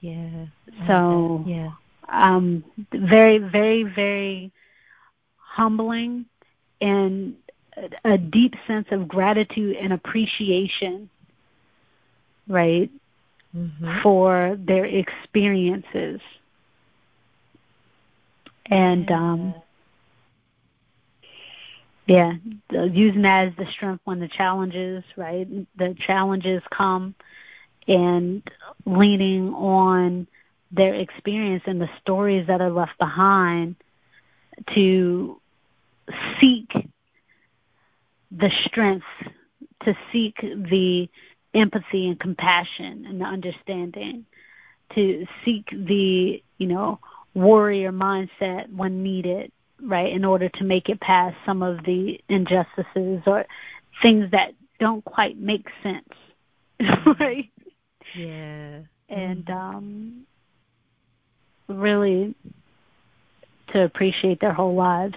Yeah. 0.03 0.45
So 0.88 1.43
yeah. 1.48 1.72
Um 2.10 2.63
very, 2.91 3.38
very, 3.38 3.83
very 3.83 4.51
humbling 5.38 6.25
and 6.81 7.36
a 8.03 8.17
deep 8.17 8.55
sense 8.67 8.88
of 8.91 9.07
gratitude 9.07 9.77
and 9.77 9.93
appreciation, 9.93 11.10
right? 12.48 12.91
mm-hmm. 13.55 14.01
for 14.01 14.57
their 14.60 14.86
experiences. 14.86 16.22
And 18.65 19.12
um 19.12 19.55
yeah, 22.05 22.33
using 22.69 23.22
that 23.22 23.48
as 23.48 23.53
the 23.57 23.65
strength 23.72 24.01
when 24.03 24.19
the 24.19 24.27
challenges, 24.27 25.03
right? 25.15 25.48
The 25.77 25.95
challenges 26.05 26.62
come 26.69 27.15
and 27.87 28.41
leaning 28.85 29.53
on 29.53 30.27
their 30.71 30.95
experience 30.95 31.63
and 31.65 31.79
the 31.79 31.89
stories 32.01 32.47
that 32.47 32.61
are 32.61 32.71
left 32.71 32.97
behind 32.97 33.75
to 34.73 35.39
seek 36.39 36.71
the 38.31 38.49
strength, 38.65 39.05
to 39.83 39.95
seek 40.11 40.39
the 40.41 41.09
empathy 41.53 42.07
and 42.07 42.19
compassion 42.19 43.05
and 43.07 43.21
the 43.21 43.25
understanding 43.25 44.25
to 44.95 45.25
seek 45.43 45.69
the 45.71 46.41
you 46.57 46.67
know 46.67 46.99
warrior 47.33 47.91
mindset 47.91 48.71
when 48.73 49.03
needed 49.03 49.51
right 49.81 50.11
in 50.11 50.23
order 50.23 50.49
to 50.49 50.63
make 50.63 50.89
it 50.89 50.99
past 50.99 51.35
some 51.45 51.61
of 51.61 51.83
the 51.83 52.19
injustices 52.29 53.21
or 53.25 53.45
things 54.01 54.29
that 54.31 54.53
don't 54.79 55.03
quite 55.05 55.37
make 55.37 55.67
sense 55.81 56.09
right 57.19 57.49
yeah 58.15 58.79
and 59.10 59.46
mm-hmm. 59.46 59.51
um 59.51 60.25
really 61.67 62.36
to 63.72 63.84
appreciate 63.84 64.39
their 64.39 64.53
whole 64.53 64.75
lives 64.75 65.15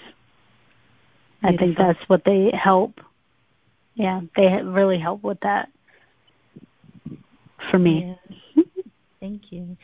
Beautiful. 1.43 1.55
i 1.55 1.67
think 1.67 1.79
that's 1.79 2.09
what 2.09 2.23
they 2.25 2.51
help 2.53 3.01
yeah 3.95 4.21
they 4.37 4.63
really 4.63 4.99
help 4.99 5.23
with 5.23 5.39
that 5.41 5.69
for 7.71 7.79
me. 7.79 8.17
Yeah. 8.57 8.63
Thank 9.21 9.51
you. 9.51 9.77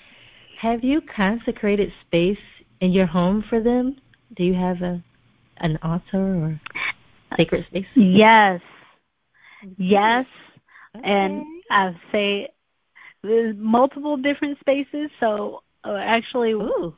Have 0.61 0.85
you 0.85 1.00
consecrated 1.00 1.92
space 2.07 2.38
in 2.81 2.92
your 2.92 3.07
home 3.07 3.45
for 3.49 3.61
them? 3.61 3.97
Do 4.37 4.45
you 4.45 4.54
have 4.54 4.83
a 4.83 5.02
an 5.59 5.78
altar 5.83 6.19
or 6.19 6.61
sacred 7.37 7.64
space? 7.66 7.87
Yes. 7.95 8.61
Yes. 9.76 10.26
Okay. 10.97 11.09
And 11.09 11.45
I 11.71 11.95
say 12.11 12.49
there's 13.22 13.56
multiple 13.56 14.16
different 14.16 14.58
spaces, 14.60 15.10
so 15.20 15.62
uh, 15.84 15.96
actually 15.96 16.52
Ooh. 16.52 16.94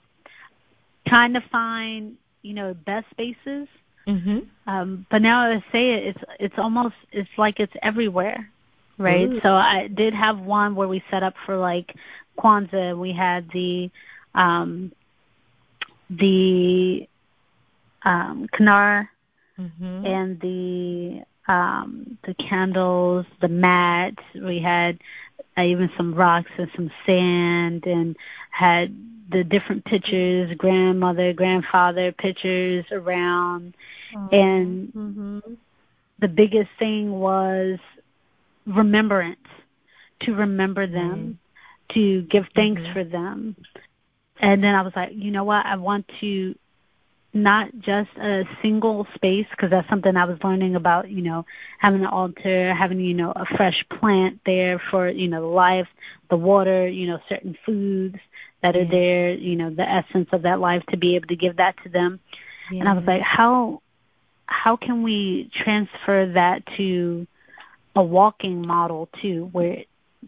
trying 1.06 1.34
to 1.34 1.40
find, 1.40 2.16
you 2.42 2.54
know, 2.54 2.74
best 2.74 3.08
spaces. 3.10 3.68
Mhm. 4.06 4.46
Um, 4.66 5.06
but 5.10 5.22
now 5.22 5.40
I 5.50 5.64
say 5.72 5.92
it, 5.92 6.04
it's 6.08 6.24
it's 6.38 6.58
almost 6.58 6.94
it's 7.12 7.30
like 7.38 7.58
it's 7.58 7.72
everywhere 7.82 8.50
right? 8.98 9.28
Ooh. 9.28 9.40
So 9.42 9.54
I 9.54 9.88
did 9.88 10.14
have 10.14 10.38
one 10.40 10.74
where 10.74 10.88
we 10.88 11.02
set 11.10 11.22
up 11.22 11.34
for 11.44 11.56
like 11.56 11.94
Kwanzaa. 12.38 12.98
We 12.98 13.12
had 13.12 13.50
the 13.52 13.90
um, 14.34 14.92
the 16.10 17.08
um, 18.04 18.48
kinara 18.52 19.08
mm-hmm. 19.58 20.06
and 20.06 20.40
the 20.40 21.52
um, 21.52 22.18
the 22.24 22.34
candles, 22.34 23.26
the 23.40 23.48
mats. 23.48 24.22
We 24.34 24.60
had 24.60 24.98
even 25.58 25.90
some 25.96 26.14
rocks 26.14 26.50
and 26.58 26.70
some 26.74 26.90
sand, 27.06 27.86
and 27.86 28.16
had 28.50 28.94
the 29.30 29.44
different 29.44 29.84
pictures, 29.84 30.54
grandmother, 30.56 31.32
grandfather 31.32 32.12
pictures 32.12 32.84
around, 32.90 33.74
and 34.32 34.92
mm-hmm. 34.92 35.38
the 36.18 36.28
biggest 36.28 36.70
thing 36.78 37.12
was 37.12 37.78
remembrance, 38.66 39.38
to 40.20 40.34
remember 40.34 40.86
them, 40.86 41.38
mm-hmm. 41.90 41.94
to 41.94 42.22
give 42.22 42.46
thanks 42.54 42.82
mm-hmm. 42.82 42.92
for 42.92 43.04
them. 43.04 43.56
And 44.40 44.62
then 44.62 44.74
I 44.74 44.82
was 44.82 44.92
like, 44.94 45.12
you 45.14 45.30
know 45.30 45.44
what? 45.44 45.64
I 45.64 45.76
want 45.76 46.08
to 46.20 46.54
not 47.34 47.68
just 47.80 48.10
a 48.16 48.44
single 48.62 49.06
space 49.14 49.46
because 49.50 49.70
that's 49.70 49.88
something 49.88 50.16
I 50.16 50.24
was 50.24 50.38
learning 50.44 50.76
about, 50.76 51.10
you 51.10 51.22
know, 51.22 51.44
having 51.78 52.00
an 52.00 52.06
altar, 52.06 52.72
having, 52.72 53.00
you 53.00 53.14
know, 53.14 53.32
a 53.34 53.44
fresh 53.44 53.84
plant 53.88 54.40
there 54.46 54.78
for, 54.90 55.08
you 55.08 55.28
know, 55.28 55.40
the 55.40 55.46
life, 55.48 55.88
the 56.30 56.36
water, 56.36 56.88
you 56.88 57.06
know, 57.06 57.18
certain 57.28 57.56
foods 57.66 58.16
that 58.62 58.76
are 58.76 58.84
there, 58.84 59.34
you 59.34 59.56
know, 59.56 59.70
the 59.70 59.88
essence 59.88 60.28
of 60.32 60.42
that 60.42 60.60
life 60.60 60.84
to 60.86 60.96
be 60.96 61.16
able 61.16 61.28
to 61.28 61.36
give 61.36 61.56
that 61.56 61.76
to 61.82 61.88
them. 61.88 62.20
Yeah. 62.70 62.80
And 62.80 62.88
I 62.88 62.94
was 62.94 63.04
like, 63.04 63.22
how 63.22 63.82
how 64.46 64.76
can 64.76 65.02
we 65.02 65.50
transfer 65.54 66.26
that 66.34 66.64
to 66.76 67.26
a 67.96 68.02
walking 68.02 68.66
model 68.66 69.08
too, 69.20 69.48
where 69.52 69.84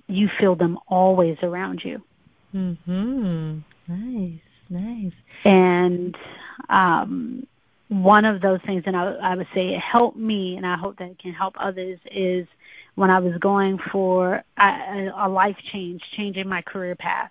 you 0.06 0.28
feel 0.38 0.54
them 0.54 0.78
always 0.88 1.38
around 1.42 1.82
you. 1.84 2.02
Mhm. 2.54 3.62
Nice, 3.88 4.40
nice. 4.70 5.12
And 5.44 6.16
um, 6.68 7.46
one 7.88 8.25
of 8.25 8.40
those 8.40 8.60
things, 8.66 8.82
and 8.86 8.96
I, 8.96 9.12
I 9.14 9.36
would 9.36 9.46
say 9.54 9.75
it 9.75 9.80
helped 9.80 10.16
me, 10.16 10.56
and 10.56 10.66
I 10.66 10.76
hope 10.76 10.98
that 10.98 11.10
it 11.10 11.18
can 11.18 11.32
help 11.32 11.54
others, 11.58 11.98
is 12.10 12.46
when 12.96 13.10
I 13.10 13.18
was 13.18 13.36
going 13.38 13.78
for 13.92 14.42
a, 14.58 15.10
a 15.16 15.28
life 15.28 15.56
change, 15.72 16.02
changing 16.16 16.48
my 16.48 16.62
career 16.62 16.94
path. 16.94 17.30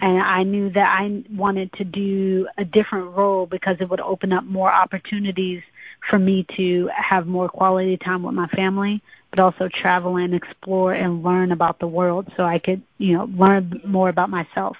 And 0.00 0.22
I 0.22 0.42
knew 0.42 0.70
that 0.70 1.00
I 1.00 1.24
wanted 1.30 1.72
to 1.74 1.84
do 1.84 2.48
a 2.58 2.64
different 2.64 3.16
role 3.16 3.46
because 3.46 3.76
it 3.80 3.88
would 3.88 4.00
open 4.00 4.32
up 4.32 4.44
more 4.44 4.70
opportunities 4.70 5.62
for 6.08 6.18
me 6.18 6.46
to 6.56 6.90
have 6.94 7.26
more 7.26 7.48
quality 7.48 7.96
time 7.96 8.22
with 8.22 8.34
my 8.34 8.46
family, 8.48 9.02
but 9.30 9.40
also 9.40 9.68
travel 9.68 10.16
and 10.16 10.34
explore 10.34 10.92
and 10.92 11.22
learn 11.22 11.50
about 11.50 11.78
the 11.78 11.86
world 11.86 12.30
so 12.36 12.44
I 12.44 12.58
could, 12.58 12.82
you 12.98 13.14
know, 13.16 13.24
learn 13.24 13.80
more 13.84 14.08
about 14.08 14.30
myself. 14.30 14.76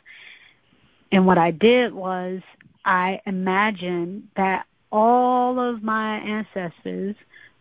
And 1.10 1.26
what 1.26 1.38
I 1.38 1.50
did 1.50 1.94
was 1.94 2.42
I 2.86 3.20
imagine 3.26 4.30
that 4.36 4.66
all 4.92 5.58
of 5.58 5.82
my 5.82 6.18
ancestors, 6.18 7.16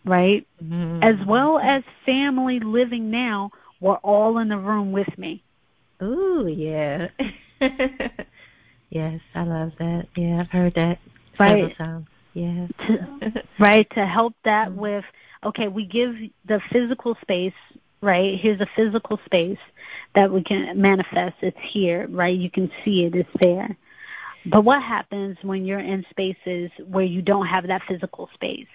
right, 0.05 0.48
mm-hmm. 0.63 1.03
as 1.03 1.15
well 1.27 1.60
as 1.60 1.84
family 2.05 2.60
living 2.60 3.10
now, 3.10 3.51
were 3.82 3.98
all 3.98 4.38
in 4.38 4.48
the 4.50 4.58
room 4.58 4.91
with 4.91 5.17
me. 5.17 5.44
Ooh, 6.01 6.48
yeah. 6.48 7.08
yes, 8.89 9.20
I 9.34 9.44
love 9.44 9.72
that. 9.79 10.08
Yeah, 10.15 10.41
I've 10.41 10.51
heard 10.51 10.75
that 10.75 11.00
several 11.38 11.63
right. 11.63 11.77
times. 11.77 12.08
Yeah. 12.34 12.67
to, 12.88 13.44
right, 13.60 13.89
to 13.96 14.05
help 14.05 14.36
that 14.44 14.70
mm-hmm. 14.70 14.79
with 14.79 15.05
okay, 15.44 15.67
we 15.67 15.86
give 15.86 16.15
the 16.48 16.60
physical 16.72 17.15
space, 17.22 17.53
right? 18.01 18.39
Here's 18.39 18.62
a 18.62 18.67
physical 18.75 19.20
space 19.25 19.60
that 20.15 20.32
we 20.32 20.44
can 20.44 20.79
manifest. 20.79 21.36
It's 21.41 21.58
here, 21.72 22.08
right? 22.10 22.36
You 22.36 22.50
can 22.50 22.72
see 22.84 23.05
it, 23.05 23.15
it's 23.15 23.29
there. 23.39 23.77
But 24.46 24.64
what 24.64 24.82
happens 24.82 25.38
when 25.42 25.66
you're 25.66 25.80
in 25.80 26.06
spaces 26.10 26.72
where 26.88 27.06
you 27.06 27.22
don't 27.22 27.48
have 27.48 27.68
that 27.68 27.82
physical 27.88 28.30
space? 28.34 28.68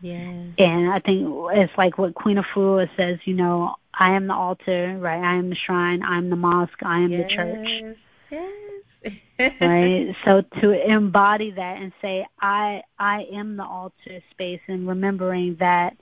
Yeah. 0.00 0.44
And 0.58 0.92
I 0.92 0.98
think 0.98 1.28
it's 1.52 1.72
like 1.78 1.96
what 1.96 2.14
Queen 2.14 2.38
of 2.38 2.44
Afua 2.46 2.88
says, 2.96 3.18
you 3.24 3.34
know, 3.34 3.76
I 3.94 4.12
am 4.12 4.26
the 4.26 4.34
altar, 4.34 4.96
right? 4.98 5.22
I 5.22 5.36
am 5.36 5.50
the 5.50 5.56
shrine, 5.56 6.02
I 6.02 6.18
am 6.18 6.28
the 6.28 6.36
mosque, 6.36 6.82
I 6.82 6.98
am 6.98 7.12
yes. 7.12 7.22
the 7.22 7.34
church. 7.34 7.96
Yes. 8.30 9.12
right? 9.60 10.14
So 10.24 10.42
to 10.60 10.90
embody 10.90 11.50
that 11.52 11.80
and 11.80 11.92
say, 12.00 12.26
I 12.40 12.82
I 12.98 13.26
am 13.32 13.56
the 13.56 13.64
altar 13.64 14.20
space 14.30 14.60
and 14.68 14.86
remembering 14.86 15.56
that 15.60 15.96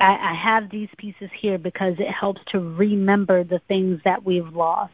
I, 0.00 0.30
I 0.30 0.34
have 0.34 0.70
these 0.70 0.88
pieces 0.96 1.30
here 1.38 1.58
because 1.58 1.94
it 1.98 2.10
helps 2.10 2.40
to 2.52 2.60
remember 2.60 3.44
the 3.44 3.60
things 3.68 4.00
that 4.04 4.24
we've 4.24 4.52
lost 4.54 4.92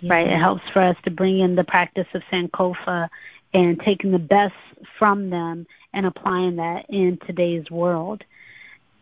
yeah. 0.00 0.12
right? 0.12 0.26
It 0.26 0.38
helps 0.38 0.62
for 0.72 0.82
us 0.82 0.96
to 1.04 1.10
bring 1.10 1.40
in 1.40 1.54
the 1.54 1.64
practice 1.64 2.06
of 2.14 2.22
Sankofa 2.30 3.08
and 3.52 3.80
taking 3.80 4.12
the 4.12 4.18
best 4.18 4.54
from 4.98 5.30
them 5.30 5.66
and 5.92 6.06
applying 6.06 6.56
that 6.56 6.86
in 6.88 7.18
today's 7.26 7.70
world. 7.70 8.22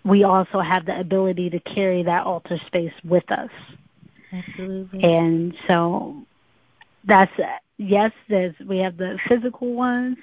We 0.05 0.25
also 0.25 0.61
have 0.61 0.87
the 0.87 0.99
ability 0.99 1.50
to 1.50 1.61
carry 1.61 2.02
that 2.05 2.25
altar 2.25 2.59
space 2.67 2.93
with 3.05 3.31
us. 3.31 3.50
Absolutely. 4.33 5.02
And 5.02 5.55
so 5.67 6.23
that's 7.05 7.33
yes, 7.76 8.12
there's 8.28 8.55
we 8.67 8.78
have 8.78 8.97
the 8.97 9.19
physical 9.28 9.73
ones 9.73 10.17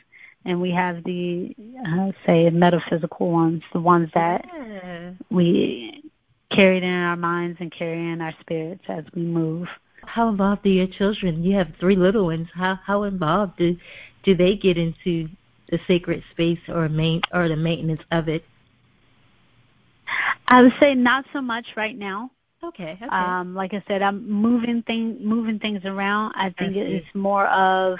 and 0.46 0.62
we 0.62 0.72
have 0.72 1.04
the 1.04 1.56
uh, 1.88 2.12
say 2.26 2.50
metaphysical 2.50 3.32
ones, 3.32 3.64
the 3.74 3.80
ones 3.80 4.10
that 4.14 4.46
yeah. 4.54 5.12
we 5.30 6.04
carry 6.50 6.78
in 6.78 6.84
our 6.84 7.16
minds 7.16 7.58
and 7.60 7.72
carry 7.72 7.98
in 8.12 8.22
our 8.22 8.34
spirits 8.40 8.84
as 8.88 9.04
we 9.14 9.24
move 9.24 9.68
how 10.08 10.30
involved 10.30 10.66
are 10.66 10.70
your 10.70 10.88
children? 10.88 11.44
You 11.44 11.58
have 11.58 11.68
three 11.80 11.96
little 11.96 12.26
ones. 12.26 12.48
How 12.54 12.80
how 12.86 13.04
involved 13.04 13.58
do 13.58 13.78
do 14.24 14.36
they 14.36 14.56
get 14.56 14.78
into 14.78 15.30
the 15.70 15.80
sacred 15.88 16.24
space 16.32 16.60
or 16.68 16.90
main 16.90 17.22
or 17.34 17.48
the 17.48 17.56
maintenance 17.56 18.02
of 18.12 18.28
it? 18.30 18.44
I 20.48 20.62
would 20.62 20.74
say 20.80 20.94
not 20.94 21.26
so 21.34 21.42
much 21.42 21.66
right 21.76 21.98
now. 21.98 22.32
Okay. 22.64 22.98
okay. 23.02 23.06
Um, 23.10 23.54
like 23.54 23.74
I 23.74 23.84
said, 23.88 24.02
I'm 24.02 24.30
moving 24.30 24.82
thing 24.84 25.18
moving 25.22 25.60
things 25.60 25.82
around. 25.86 26.34
I 26.36 26.50
think 26.58 26.76
I 26.76 26.80
it's 26.80 27.16
more 27.16 27.48
of 27.48 28.00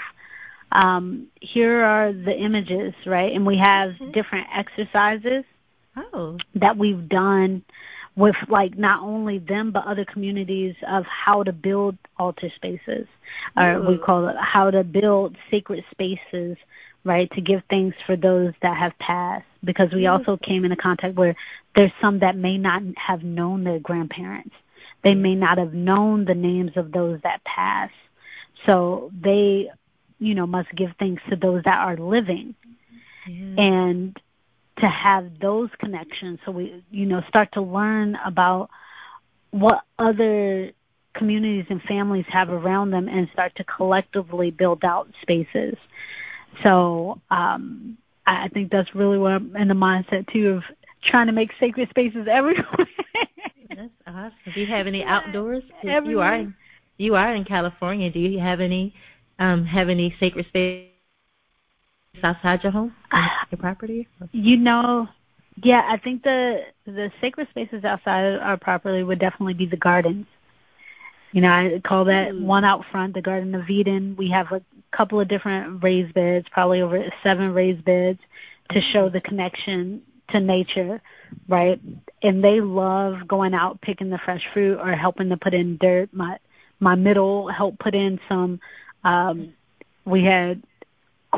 um, 0.72 1.28
here 1.40 1.82
are 1.84 2.12
the 2.12 2.36
images, 2.36 2.92
right? 3.04 3.32
And 3.32 3.46
we 3.46 3.56
have 3.58 3.92
mm-hmm. 3.92 4.10
different 4.10 4.46
exercises 4.54 5.44
oh. 5.96 6.36
that 6.54 6.76
we've 6.76 7.08
done 7.08 7.62
with 8.16 8.36
like 8.48 8.76
not 8.78 9.02
only 9.02 9.38
them 9.38 9.70
but 9.70 9.86
other 9.86 10.04
communities 10.04 10.74
of 10.88 11.04
how 11.04 11.42
to 11.42 11.52
build 11.52 11.96
altar 12.18 12.50
spaces. 12.56 13.06
Or 13.56 13.80
we 13.80 13.96
mm. 13.96 14.02
call 14.04 14.28
it 14.28 14.36
how 14.36 14.70
to 14.70 14.82
build 14.82 15.36
sacred 15.50 15.84
spaces 15.90 16.56
right 17.04 17.30
to 17.32 17.40
give 17.40 17.62
thanks 17.70 17.96
for 18.06 18.16
those 18.16 18.52
that 18.62 18.76
have 18.76 18.98
passed. 18.98 19.46
Because 19.62 19.92
we 19.92 20.02
mm. 20.02 20.12
also 20.12 20.36
came 20.38 20.64
into 20.64 20.76
contact 20.76 21.14
where 21.14 21.36
there's 21.76 21.92
some 22.00 22.20
that 22.20 22.36
may 22.36 22.56
not 22.56 22.82
have 22.96 23.22
known 23.22 23.64
their 23.64 23.78
grandparents. 23.78 24.54
They 25.02 25.12
mm. 25.12 25.20
may 25.20 25.34
not 25.34 25.58
have 25.58 25.74
known 25.74 26.24
the 26.24 26.34
names 26.34 26.72
of 26.76 26.92
those 26.92 27.20
that 27.22 27.44
passed. 27.44 27.92
So 28.64 29.12
they 29.20 29.70
you 30.18 30.34
know 30.34 30.46
must 30.46 30.74
give 30.74 30.92
thanks 30.98 31.22
to 31.28 31.36
those 31.36 31.62
that 31.64 31.78
are 31.78 31.96
living. 31.96 32.54
Yeah. 33.28 33.62
and 33.62 34.20
to 34.78 34.88
have 34.88 35.38
those 35.40 35.70
connections. 35.78 36.38
So 36.44 36.52
we 36.52 36.82
you 36.90 37.06
know 37.06 37.22
start 37.28 37.52
to 37.52 37.60
learn 37.62 38.16
about 38.24 38.70
what 39.50 39.82
other 39.98 40.70
communities 41.14 41.66
and 41.70 41.82
families 41.82 42.26
have 42.28 42.50
around 42.50 42.90
them 42.90 43.08
and 43.08 43.28
start 43.32 43.54
to 43.56 43.64
collectively 43.64 44.50
build 44.50 44.84
out 44.84 45.08
spaces. 45.22 45.76
So 46.62 47.20
um 47.30 47.96
i 48.26 48.48
think 48.48 48.70
that's 48.70 48.94
really 48.94 49.18
what 49.18 49.32
i'm 49.32 49.56
in 49.56 49.68
the 49.68 49.74
mindset 49.74 50.26
too 50.32 50.48
of 50.56 50.64
trying 51.02 51.26
to 51.26 51.32
make 51.32 51.50
sacred 51.60 51.88
spaces 51.90 52.26
everywhere. 52.30 52.86
That's 53.74 53.92
awesome. 54.06 54.52
Do 54.52 54.60
you 54.60 54.66
have 54.66 54.86
any 54.86 55.04
outdoors? 55.04 55.64
You 56.02 56.20
are 56.20 56.46
you 56.98 57.14
are 57.16 57.34
in 57.34 57.44
california. 57.44 58.10
Do 58.10 58.18
you 58.20 58.38
have 58.40 58.60
any 58.60 58.94
um 59.38 59.64
have 59.66 59.88
any 59.88 60.14
sacred 60.18 60.46
spaces 60.46 60.95
outside 62.22 62.62
your 62.62 62.72
home, 62.72 62.94
your 63.50 63.58
property? 63.58 64.08
You 64.32 64.56
know, 64.56 65.08
yeah, 65.62 65.86
I 65.88 65.96
think 65.96 66.22
the 66.22 66.64
the 66.84 67.10
sacred 67.20 67.48
spaces 67.48 67.84
outside 67.84 68.38
our 68.38 68.56
property 68.56 69.02
would 69.02 69.18
definitely 69.18 69.54
be 69.54 69.66
the 69.66 69.76
gardens. 69.76 70.26
You 71.32 71.40
know, 71.42 71.50
I 71.50 71.80
call 71.84 72.04
that 72.06 72.32
mm. 72.32 72.42
one 72.42 72.64
out 72.64 72.84
front, 72.90 73.14
the 73.14 73.22
Garden 73.22 73.54
of 73.54 73.68
Eden. 73.68 74.16
We 74.16 74.30
have 74.30 74.52
a 74.52 74.62
couple 74.90 75.20
of 75.20 75.28
different 75.28 75.82
raised 75.82 76.14
beds, 76.14 76.46
probably 76.50 76.80
over 76.80 77.04
seven 77.22 77.52
raised 77.52 77.84
beds, 77.84 78.20
to 78.70 78.80
show 78.80 79.08
the 79.08 79.20
connection 79.20 80.02
to 80.30 80.40
nature, 80.40 81.00
right? 81.48 81.80
And 82.22 82.42
they 82.42 82.60
love 82.60 83.26
going 83.28 83.54
out 83.54 83.80
picking 83.80 84.10
the 84.10 84.18
fresh 84.18 84.42
fruit 84.52 84.78
or 84.78 84.92
helping 84.92 85.28
to 85.30 85.36
put 85.36 85.54
in 85.54 85.76
dirt. 85.76 86.10
My 86.12 86.38
my 86.80 86.94
middle 86.94 87.48
helped 87.48 87.78
put 87.78 87.94
in 87.94 88.20
some. 88.28 88.60
um 89.04 89.54
We 90.04 90.22
had 90.24 90.62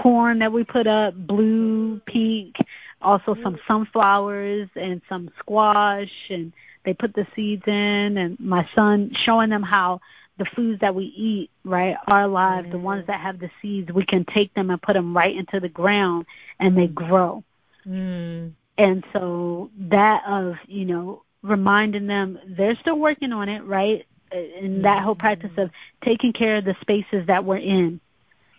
corn 0.00 0.38
that 0.38 0.52
we 0.52 0.64
put 0.64 0.86
up, 0.86 1.14
blue, 1.14 2.00
pink, 2.06 2.56
also 3.02 3.34
some 3.42 3.54
mm-hmm. 3.54 3.66
sunflowers 3.66 4.68
and 4.74 5.00
some 5.08 5.30
squash 5.38 6.12
and 6.30 6.52
they 6.84 6.94
put 6.94 7.14
the 7.14 7.26
seeds 7.34 7.64
in 7.66 8.16
and 8.16 8.38
my 8.40 8.68
son 8.74 9.12
showing 9.14 9.50
them 9.50 9.62
how 9.62 10.00
the 10.38 10.44
foods 10.44 10.80
that 10.80 10.94
we 10.94 11.04
eat, 11.04 11.50
right, 11.64 11.96
our 12.06 12.28
lives, 12.28 12.70
the 12.70 12.78
ones 12.78 13.02
mm. 13.02 13.06
that 13.08 13.20
have 13.20 13.40
the 13.40 13.50
seeds, 13.60 13.92
we 13.92 14.04
can 14.04 14.24
take 14.24 14.54
them 14.54 14.70
and 14.70 14.80
put 14.80 14.92
them 14.92 15.16
right 15.16 15.34
into 15.34 15.58
the 15.58 15.68
ground 15.68 16.26
and 16.60 16.76
they 16.76 16.86
mm. 16.86 16.94
grow. 16.94 17.42
Mm. 17.84 18.52
And 18.76 19.04
so 19.12 19.70
that 19.78 20.22
of, 20.28 20.54
you 20.68 20.84
know, 20.84 21.22
reminding 21.42 22.06
them 22.06 22.38
they're 22.46 22.76
still 22.76 22.98
working 22.98 23.32
on 23.32 23.48
it, 23.48 23.64
right? 23.64 24.06
And 24.30 24.84
that 24.84 25.02
whole 25.02 25.16
practice 25.16 25.50
mm-hmm. 25.50 25.62
of 25.62 25.70
taking 26.04 26.32
care 26.32 26.56
of 26.56 26.64
the 26.64 26.76
spaces 26.80 27.26
that 27.26 27.44
we're 27.44 27.56
in 27.56 28.00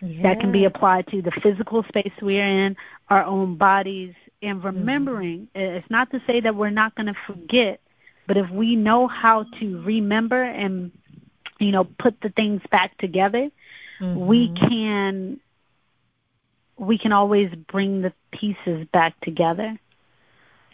yeah. 0.00 0.22
that 0.22 0.40
can 0.40 0.52
be 0.52 0.64
applied 0.64 1.06
to 1.08 1.22
the 1.22 1.30
physical 1.30 1.82
space 1.84 2.12
we're 2.20 2.44
in, 2.44 2.76
our 3.08 3.24
own 3.24 3.56
bodies, 3.56 4.14
and 4.42 4.58
mm-hmm. 4.58 4.66
remembering. 4.66 5.48
Mm-hmm. 5.54 5.76
It's 5.76 5.90
not 5.90 6.10
to 6.12 6.22
say 6.26 6.40
that 6.40 6.54
we're 6.54 6.70
not 6.70 6.94
going 6.94 7.06
to 7.06 7.16
forget, 7.26 7.80
but 8.26 8.36
if 8.36 8.48
we 8.50 8.76
know 8.76 9.06
how 9.06 9.44
to 9.58 9.82
remember 9.82 10.42
and 10.42 10.92
you 11.58 11.72
know 11.72 11.84
put 11.84 12.20
the 12.20 12.30
things 12.30 12.62
back 12.70 12.96
together, 12.98 13.50
mm-hmm. 14.00 14.26
we 14.26 14.52
can 14.54 15.40
we 16.76 16.96
can 16.96 17.12
always 17.12 17.52
bring 17.54 18.02
the 18.02 18.12
pieces 18.32 18.86
back 18.92 19.18
together. 19.20 19.78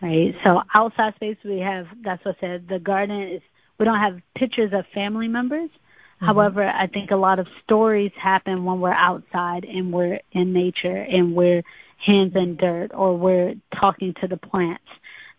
Right. 0.01 0.37
So 0.45 0.62
outside 0.75 1.15
space 1.17 1.39
we 1.43 1.59
have 1.61 1.89
that's 2.03 2.25
what 2.25 2.37
I 2.37 2.41
said. 2.41 2.69
The 2.69 2.79
garden 2.79 3.21
is 3.21 3.43
we 3.79 3.85
don't 3.85 3.99
have 3.99 4.21
pictures 4.35 4.73
of 4.73 4.87
family 4.95 5.29
members, 5.29 5.71
Mm-hmm. 6.16 6.26
However, 6.26 6.64
I 6.64 6.87
think 6.87 7.11
a 7.11 7.16
lot 7.16 7.38
of 7.38 7.46
stories 7.64 8.12
happen 8.16 8.64
when 8.64 8.81
we're 8.81 8.92
outside 8.92 9.64
and 9.64 9.92
we're 9.92 10.20
in 10.33 10.52
nature 10.52 10.96
and 10.96 11.35
we're 11.35 11.62
hands 11.98 12.35
in 12.35 12.57
dirt 12.57 12.92
or 12.94 13.16
we're 13.16 13.55
talking 13.74 14.14
to 14.20 14.29
the 14.29 14.37
plants. 14.37 14.85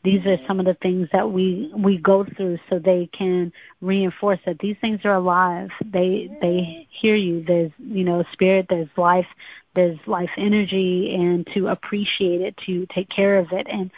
These 0.03 0.25
are 0.25 0.37
some 0.47 0.59
of 0.59 0.65
the 0.65 0.75
things 0.75 1.09
that 1.11 1.31
we 1.31 1.71
we 1.75 1.97
go 1.97 2.23
through 2.23 2.59
so 2.69 2.79
they 2.79 3.09
can 3.11 3.51
reinforce 3.81 4.39
that 4.45 4.59
these 4.59 4.77
things 4.79 5.01
are 5.03 5.15
alive. 5.15 5.71
They 5.83 6.29
they 6.39 6.87
hear 6.89 7.15
you. 7.15 7.43
There's 7.43 7.71
you 7.79 8.03
know 8.03 8.23
spirit. 8.31 8.67
There's 8.69 8.87
life. 8.95 9.27
There's 9.73 9.99
life 10.05 10.29
energy, 10.37 11.13
and 11.13 11.45
to 11.53 11.67
appreciate 11.67 12.41
it, 12.41 12.55
to 12.67 12.85
take 12.87 13.09
care 13.09 13.37
of 13.37 13.51
it, 13.51 13.67
and 13.69 13.91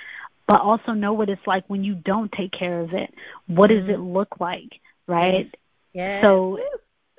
but 0.47 0.61
also 0.61 0.93
know 0.93 1.13
what 1.13 1.29
it's 1.29 1.45
like 1.45 1.63
when 1.67 1.83
you 1.83 1.93
don't 1.93 2.31
take 2.31 2.51
care 2.51 2.79
of 2.79 2.93
it. 2.93 3.13
What 3.45 3.69
mm-hmm. 3.69 3.85
does 3.85 3.95
it 3.95 3.99
look 3.99 4.39
like, 4.39 4.79
right? 5.05 5.53
Yeah. 5.93 6.21
So 6.21 6.59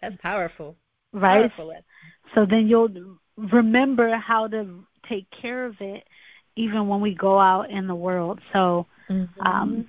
that's 0.00 0.16
powerful. 0.22 0.76
Right. 1.12 1.50
Powerful. 1.50 1.74
So 2.34 2.46
then 2.46 2.68
you'll 2.68 3.18
remember 3.36 4.16
how 4.16 4.46
to 4.48 4.84
take 5.08 5.26
care 5.30 5.66
of 5.66 5.80
it 5.80 6.04
even 6.56 6.88
when 6.88 7.00
we 7.00 7.14
go 7.14 7.38
out 7.38 7.70
in 7.70 7.86
the 7.86 7.94
world. 7.94 8.40
So 8.52 8.86
mm-hmm. 9.08 9.46
um 9.46 9.88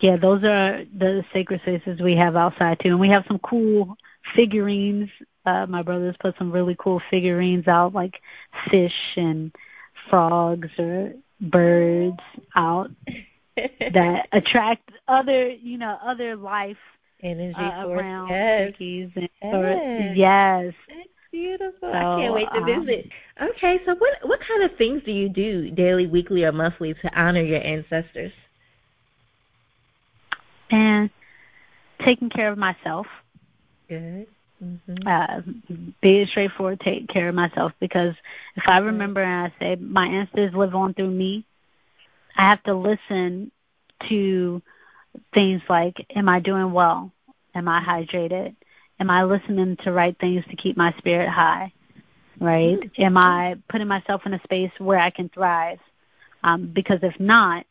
yeah, 0.00 0.16
those 0.16 0.44
are 0.44 0.84
the 0.96 1.24
sacred 1.32 1.60
spaces 1.62 2.00
we 2.00 2.14
have 2.16 2.36
outside 2.36 2.78
too. 2.80 2.90
And 2.90 3.00
we 3.00 3.08
have 3.08 3.24
some 3.26 3.38
cool 3.38 3.96
figurines. 4.34 5.10
Uh 5.44 5.66
my 5.66 5.82
brothers 5.82 6.16
put 6.18 6.36
some 6.38 6.50
really 6.50 6.76
cool 6.78 7.00
figurines 7.10 7.68
out 7.68 7.94
like 7.94 8.20
fish 8.70 9.16
and 9.16 9.54
frogs 10.08 10.70
or 10.78 11.12
birds 11.40 12.20
out 12.54 12.90
that 13.56 14.28
attract 14.32 14.90
other, 15.06 15.48
you 15.48 15.78
know, 15.78 15.98
other 16.02 16.36
life 16.36 16.78
energy 17.22 17.54
uh, 17.56 17.88
around 17.88 18.28
yes. 18.28 18.70
turkeys 18.70 19.10
and 19.14 19.28
yes. 19.42 20.16
yes. 20.16 20.74
That's 20.88 21.08
beautiful. 21.30 21.78
So, 21.80 21.88
I 21.88 22.20
can't 22.20 22.34
wait 22.34 22.48
to 22.54 22.60
um, 22.60 22.86
visit. 22.86 23.10
Okay, 23.40 23.80
so 23.84 23.94
what 23.96 24.12
what 24.22 24.40
kind 24.46 24.62
of 24.62 24.76
things 24.76 25.02
do 25.04 25.12
you 25.12 25.28
do 25.28 25.70
daily, 25.70 26.06
weekly, 26.06 26.44
or 26.44 26.52
monthly 26.52 26.94
to 26.94 27.20
honor 27.20 27.42
your 27.42 27.62
ancestors? 27.62 28.32
And 30.70 31.10
taking 32.04 32.30
care 32.30 32.50
of 32.50 32.58
myself. 32.58 33.06
Good. 33.88 34.26
Mm-hmm. 34.62 35.06
Uh, 35.06 35.40
be 36.00 36.26
straightforward, 36.26 36.80
take 36.80 37.08
care 37.08 37.28
of 37.28 37.34
myself 37.34 37.72
because 37.78 38.14
if 38.56 38.64
I 38.66 38.78
remember 38.78 39.22
and 39.22 39.52
I 39.52 39.58
say 39.60 39.76
my 39.76 40.06
ancestors 40.06 40.52
live 40.52 40.74
on 40.74 40.94
through 40.94 41.10
me, 41.10 41.44
I 42.36 42.42
have 42.50 42.62
to 42.64 42.74
listen 42.74 43.52
to 44.08 44.60
things 45.34 45.62
like, 45.68 45.94
am 46.14 46.28
I 46.28 46.40
doing 46.40 46.72
well? 46.72 47.12
Am 47.54 47.68
I 47.68 47.80
hydrated? 47.80 48.54
Am 49.00 49.10
I 49.10 49.24
listening 49.24 49.76
to 49.84 49.92
right 49.92 50.16
things 50.18 50.44
to 50.50 50.56
keep 50.56 50.76
my 50.76 50.92
spirit 50.98 51.28
high? 51.28 51.72
Right? 52.40 52.78
Mm-hmm. 52.78 53.02
Am 53.02 53.16
I 53.16 53.56
putting 53.68 53.88
myself 53.88 54.22
in 54.26 54.34
a 54.34 54.42
space 54.42 54.70
where 54.78 54.98
I 54.98 55.10
can 55.10 55.28
thrive? 55.28 55.78
Um, 56.44 56.70
because 56.72 57.00
if 57.02 57.18
not, 57.18 57.66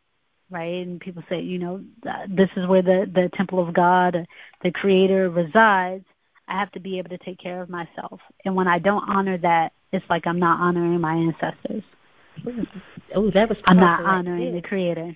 right, 0.50 0.86
and 0.86 1.00
people 1.00 1.24
say, 1.30 1.42
you 1.42 1.60
know, 1.60 1.84
this 2.28 2.50
is 2.58 2.68
where 2.68 2.82
the, 2.82 3.10
the 3.14 3.30
temple 3.36 3.66
of 3.66 3.74
God, 3.74 4.28
the 4.64 4.72
creator 4.72 5.30
resides, 5.30 6.06
I 6.48 6.60
have 6.60 6.72
to 6.74 6.80
be 6.80 6.98
able 6.98 7.10
to 7.10 7.18
take 7.18 7.40
care 7.40 7.62
of 7.62 7.70
myself. 7.70 8.20
And 8.46 8.56
when 8.56 8.68
I 8.68 8.80
don't 8.80 9.10
honor 9.10 9.38
that, 9.40 9.74
it's 9.92 10.06
like 10.10 10.28
I'm 10.28 10.40
not 10.40 10.60
honoring 10.60 11.00
my 11.00 11.14
ancestors. 11.14 11.84
Oh, 13.16 13.32
that 13.32 13.50
was 13.50 13.58
I'm 13.66 13.78
not 13.78 14.04
honoring 14.06 14.54
the 14.54 14.62
creator. 14.62 15.16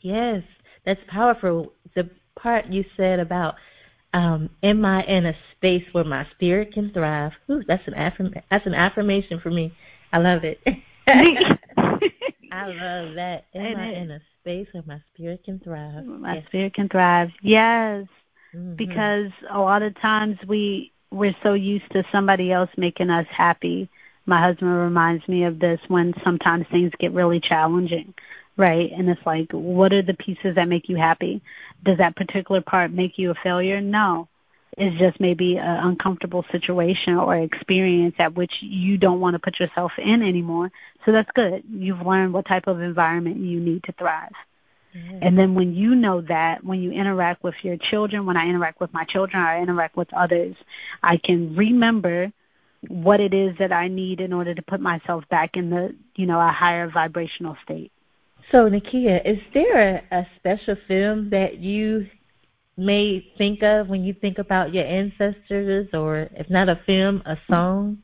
Yes, 0.00 0.42
that's 0.84 1.00
powerful. 1.08 1.72
The 1.94 2.08
part 2.36 2.66
you 2.66 2.84
said 2.96 3.20
about 3.20 3.56
um, 4.14 4.48
am 4.62 4.84
I 4.84 5.04
in 5.04 5.26
a 5.26 5.34
space 5.56 5.84
where 5.92 6.04
my 6.04 6.26
spirit 6.34 6.72
can 6.72 6.90
thrive? 6.92 7.32
Ooh, 7.50 7.62
that's 7.66 7.86
an 7.86 7.94
affirm- 7.94 8.34
that's 8.50 8.66
an 8.66 8.74
affirmation 8.74 9.40
for 9.40 9.50
me. 9.50 9.72
I 10.12 10.18
love 10.18 10.44
it. 10.44 10.60
I 11.06 12.66
love 12.66 13.14
that. 13.14 13.44
Am 13.54 13.66
it 13.66 13.76
I 13.76 13.90
is. 13.90 13.96
in 13.98 14.10
a 14.10 14.20
space 14.40 14.68
where 14.72 14.82
my 14.86 15.00
spirit 15.12 15.44
can 15.44 15.58
thrive? 15.60 16.04
My 16.06 16.36
yes. 16.36 16.46
spirit 16.46 16.74
can 16.74 16.88
thrive. 16.88 17.30
Yes. 17.42 18.06
Mm-hmm. 18.54 18.76
Because 18.76 19.30
a 19.50 19.58
lot 19.58 19.82
of 19.82 19.98
times 20.00 20.38
we 20.46 20.92
we're 21.10 21.36
so 21.42 21.54
used 21.54 21.90
to 21.92 22.04
somebody 22.10 22.52
else 22.52 22.70
making 22.76 23.10
us 23.10 23.26
happy. 23.30 23.88
My 24.26 24.40
husband 24.40 24.74
reminds 24.74 25.26
me 25.28 25.44
of 25.44 25.58
this 25.58 25.80
when 25.88 26.14
sometimes 26.22 26.66
things 26.70 26.92
get 26.98 27.12
really 27.12 27.40
challenging, 27.40 28.12
right? 28.58 28.90
And 28.92 29.08
it's 29.08 29.24
like, 29.24 29.50
what 29.52 29.94
are 29.94 30.02
the 30.02 30.14
pieces 30.14 30.56
that 30.56 30.68
make 30.68 30.90
you 30.90 30.96
happy? 30.96 31.40
Does 31.84 31.96
that 31.98 32.16
particular 32.16 32.60
part 32.60 32.90
make 32.90 33.16
you 33.16 33.30
a 33.30 33.34
failure? 33.34 33.80
No. 33.80 34.28
It's 34.76 34.98
just 34.98 35.18
maybe 35.18 35.56
an 35.56 35.88
uncomfortable 35.88 36.44
situation 36.52 37.14
or 37.14 37.36
experience 37.36 38.16
at 38.18 38.34
which 38.34 38.52
you 38.60 38.98
don't 38.98 39.20
want 39.20 39.34
to 39.34 39.38
put 39.38 39.58
yourself 39.58 39.92
in 39.96 40.22
anymore. 40.22 40.70
So 41.06 41.12
that's 41.12 41.30
good. 41.34 41.64
You've 41.72 42.04
learned 42.04 42.32
what 42.32 42.46
type 42.46 42.66
of 42.66 42.80
environment 42.80 43.38
you 43.38 43.60
need 43.60 43.84
to 43.84 43.92
thrive. 43.92 44.32
Mm-hmm. 44.94 45.18
And 45.22 45.38
then 45.38 45.54
when 45.54 45.74
you 45.74 45.94
know 45.94 46.20
that, 46.22 46.64
when 46.64 46.80
you 46.80 46.92
interact 46.92 47.42
with 47.42 47.54
your 47.62 47.76
children, 47.76 48.26
when 48.26 48.36
I 48.36 48.48
interact 48.48 48.80
with 48.80 48.92
my 48.92 49.04
children, 49.04 49.42
or 49.42 49.46
I 49.46 49.62
interact 49.62 49.96
with 49.96 50.12
others, 50.12 50.56
I 51.02 51.16
can 51.16 51.54
remember 51.56 52.32
what 52.86 53.20
it 53.20 53.34
is 53.34 53.56
that 53.58 53.72
I 53.72 53.88
need 53.88 54.20
in 54.20 54.32
order 54.32 54.54
to 54.54 54.62
put 54.62 54.80
myself 54.80 55.28
back 55.28 55.56
in 55.56 55.70
the, 55.70 55.94
you 56.14 56.26
know, 56.26 56.40
a 56.40 56.52
higher 56.52 56.88
vibrational 56.88 57.56
state. 57.64 57.90
So, 58.50 58.68
Nikia, 58.68 59.20
is 59.26 59.38
there 59.52 60.04
a, 60.10 60.16
a 60.20 60.26
special 60.36 60.76
film 60.86 61.30
that 61.30 61.58
you 61.58 62.06
may 62.76 63.26
think 63.36 63.62
of 63.62 63.88
when 63.88 64.04
you 64.04 64.14
think 64.14 64.38
about 64.38 64.72
your 64.72 64.84
ancestors, 64.84 65.88
or 65.92 66.28
if 66.32 66.48
not 66.48 66.68
a 66.68 66.80
film, 66.86 67.22
a 67.26 67.36
song? 67.50 67.98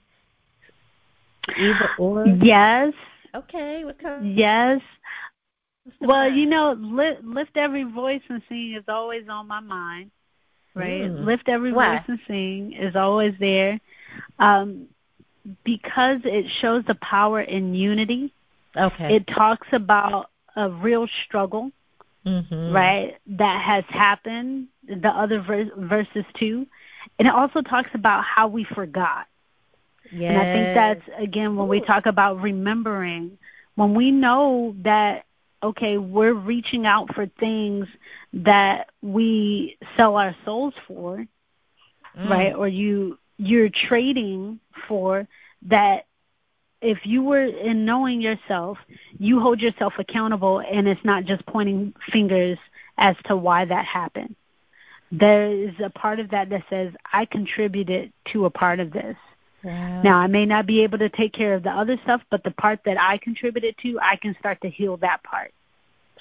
Either 1.57 1.91
or. 1.99 2.27
Yes. 2.43 2.93
Okay. 3.35 3.85
What 3.85 3.99
kind? 3.99 4.37
Yes. 4.37 4.81
Well, 6.01 6.31
you 6.31 6.47
know, 6.47 6.73
lift, 6.79 7.25
lift 7.25 7.57
every 7.57 7.85
voice 7.85 8.23
and 8.29 8.43
sing 8.49 8.75
is 8.75 8.85
always 8.89 9.29
on 9.29 9.47
my 9.47 9.61
mind, 9.61 10.11
right? 10.75 11.03
Mm. 11.03 11.25
Lift 11.25 11.49
every 11.49 11.73
Why? 11.73 11.97
voice 11.97 12.05
and 12.09 12.19
sing 12.27 12.73
is 12.73 12.97
always 12.97 13.35
there, 13.39 13.79
um, 14.39 14.87
because 15.63 16.21
it 16.25 16.47
shows 16.61 16.85
the 16.87 16.95
power 16.97 17.43
in 17.43 17.75
unity. 17.75 18.33
Okay. 18.77 19.17
It 19.17 19.27
talks 19.27 19.69
about 19.73 20.31
a 20.57 20.71
real 20.71 21.07
struggle, 21.25 21.71
mm-hmm. 22.27 22.73
right? 22.73 23.17
That 23.27 23.63
has 23.63 23.85
happened. 23.89 24.69
The 24.87 25.09
other 25.09 25.41
ver- 25.41 25.71
verses 25.77 26.25
too, 26.35 26.67
and 27.19 27.29
it 27.29 27.35
also 27.35 27.63
talks 27.63 27.91
about 27.95 28.25
how 28.25 28.49
we 28.49 28.65
forgot. 28.65 29.27
Yes. 30.13 30.31
And 30.31 30.39
I 30.39 30.53
think 30.53 30.75
that's 30.75 31.23
again 31.23 31.57
when 31.57 31.69
we 31.69 31.81
talk 31.81 32.07
about 32.07 32.41
remembering, 32.43 33.39
when 33.75 33.95
we 33.95 34.11
know 34.11 34.77
that 34.83 35.25
okay, 35.63 35.97
we're 35.97 36.35
reaching 36.35 36.85
out 36.87 37.15
for 37.15 37.27
things 37.27 37.87
that 38.35 38.91
we 39.01 39.79
sell 39.97 40.17
our 40.17 40.37
souls 40.45 40.75
for, 40.87 41.27
Mm. 42.17 42.29
right? 42.31 42.55
Or 42.55 42.69
you 42.69 43.19
you're 43.39 43.71
trading 43.71 44.61
for 44.87 45.27
that 45.63 46.07
if 46.85 47.05
you 47.05 47.23
were 47.23 47.45
in 47.45 47.85
knowing 47.85 48.21
yourself, 48.21 48.79
you 49.19 49.41
hold 49.41 49.61
yourself 49.61 49.95
accountable 49.99 50.61
and 50.61 50.87
it's 50.87 51.05
not 51.05 51.25
just 51.25 51.45
pointing 51.47 51.95
fingers 52.13 52.59
as 52.99 53.17
to 53.25 53.37
why 53.37 53.65
that 53.65 53.85
happened. 53.85 54.35
There 55.11 55.51
is 55.51 55.75
a 55.83 55.91
part 55.91 56.21
of 56.21 56.31
that 56.31 56.51
that 56.51 56.65
says 56.69 56.93
I 57.13 57.25
contributed 57.25 58.13
to 58.33 58.45
a 58.47 58.51
part 58.51 58.81
of 58.81 58.93
this. 58.93 59.17
Wow. 59.63 60.03
Now, 60.03 60.19
I 60.19 60.27
may 60.27 60.45
not 60.45 60.67
be 60.67 60.83
able 60.83 60.99
to 60.99 61.09
take 61.09 61.33
care 61.33 61.55
of 61.55 61.63
the 61.63 61.71
other 61.71 61.99
stuff, 62.03 62.21
but 62.31 62.45
the 62.45 62.51
part 62.51 62.81
that 62.85 63.01
I 63.01 63.17
contributed 63.19 63.77
to, 63.79 63.99
I 64.01 64.17
can 64.17 64.37
start 64.39 64.61
to 64.61 64.69
heal 64.69 64.97
that 64.99 65.23
part. 65.23 65.53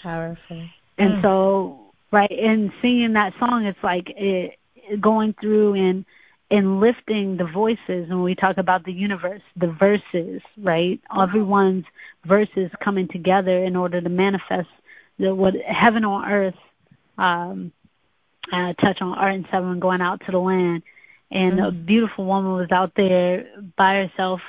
Powerful. 0.02 0.69
And 0.97 1.15
Mm. 1.15 1.21
so, 1.21 1.93
right, 2.12 2.32
and 2.32 2.71
singing 2.82 3.13
that 3.13 3.34
song, 3.39 3.65
it's 3.65 3.84
like 3.84 4.10
it, 4.12 4.58
going 5.02 5.34
through 5.34 5.73
and 5.73 6.06
and 6.51 6.79
lifting 6.79 7.38
the 7.38 7.45
voices. 7.45 8.10
When 8.10 8.23
we 8.23 8.36
talk 8.36 8.58
about 8.58 8.84
the 8.86 8.93
universe, 8.93 9.41
the 9.56 9.67
verses, 9.67 10.41
right? 10.58 10.99
Everyone's 11.17 11.86
verses 12.25 12.71
coming 12.84 13.08
together 13.08 13.63
in 13.63 13.75
order 13.75 14.01
to 14.01 14.10
manifest 14.10 14.69
the 15.19 15.34
what 15.34 15.56
heaven 15.56 16.06
on 16.06 16.29
earth. 16.32 16.56
Um, 17.17 17.71
uh, 18.51 18.73
touch 18.73 19.01
on 19.01 19.17
art 19.17 19.36
and 19.36 19.47
seven 19.51 19.79
going 19.79 20.01
out 20.01 20.21
to 20.25 20.32
the 20.32 20.39
land 20.39 20.84
and 21.32 21.60
a 21.60 21.71
beautiful 21.71 22.25
woman 22.25 22.53
was 22.53 22.71
out 22.71 22.93
there 22.95 23.45
by 23.77 23.95
herself 24.06 24.41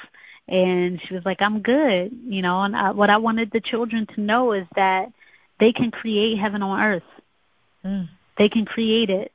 and 0.48 1.00
she 1.02 1.14
was 1.14 1.24
like 1.24 1.40
i'm 1.40 1.61
good 1.61 2.12
you 2.26 2.42
know 2.42 2.62
and 2.62 2.76
I, 2.76 2.90
what 2.90 3.11
i 3.11 3.16
wanted 3.16 3.50
the 3.50 3.61
children 3.61 4.07
to 4.14 4.20
know 4.20 4.52
is 4.52 4.66
that 4.76 5.12
they 5.61 5.72
can 5.72 5.90
create 5.90 6.38
heaven 6.38 6.62
on 6.62 6.80
earth 6.80 7.02
Mm. 7.85 8.09
they 8.38 8.48
can 8.48 8.64
create 8.64 9.11
it 9.11 9.30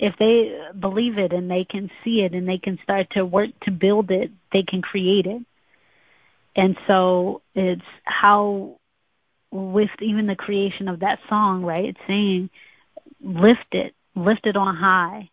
if 0.00 0.16
they 0.18 0.58
believe 0.80 1.18
it 1.18 1.32
and 1.32 1.50
they 1.50 1.64
can 1.64 1.90
see 2.04 2.22
it 2.22 2.34
and 2.34 2.48
they 2.48 2.58
can 2.58 2.78
start 2.82 3.10
to 3.12 3.24
work 3.24 3.50
to 3.64 3.72
build 3.72 4.10
it 4.10 4.30
they 4.52 4.62
can 4.62 4.82
create 4.82 5.26
it 5.26 5.42
and 6.56 6.76
so 6.86 7.42
it's 7.54 7.82
how 8.04 8.76
with 9.52 9.90
even 10.00 10.26
the 10.26 10.36
creation 10.36 10.88
of 10.88 11.00
that 11.00 11.18
song 11.28 11.62
right 11.64 11.86
it's 11.86 12.00
saying 12.08 12.50
lift 13.22 13.74
it 13.74 13.94
lift 14.16 14.46
it 14.46 14.56
on 14.56 14.76
high 14.76 15.28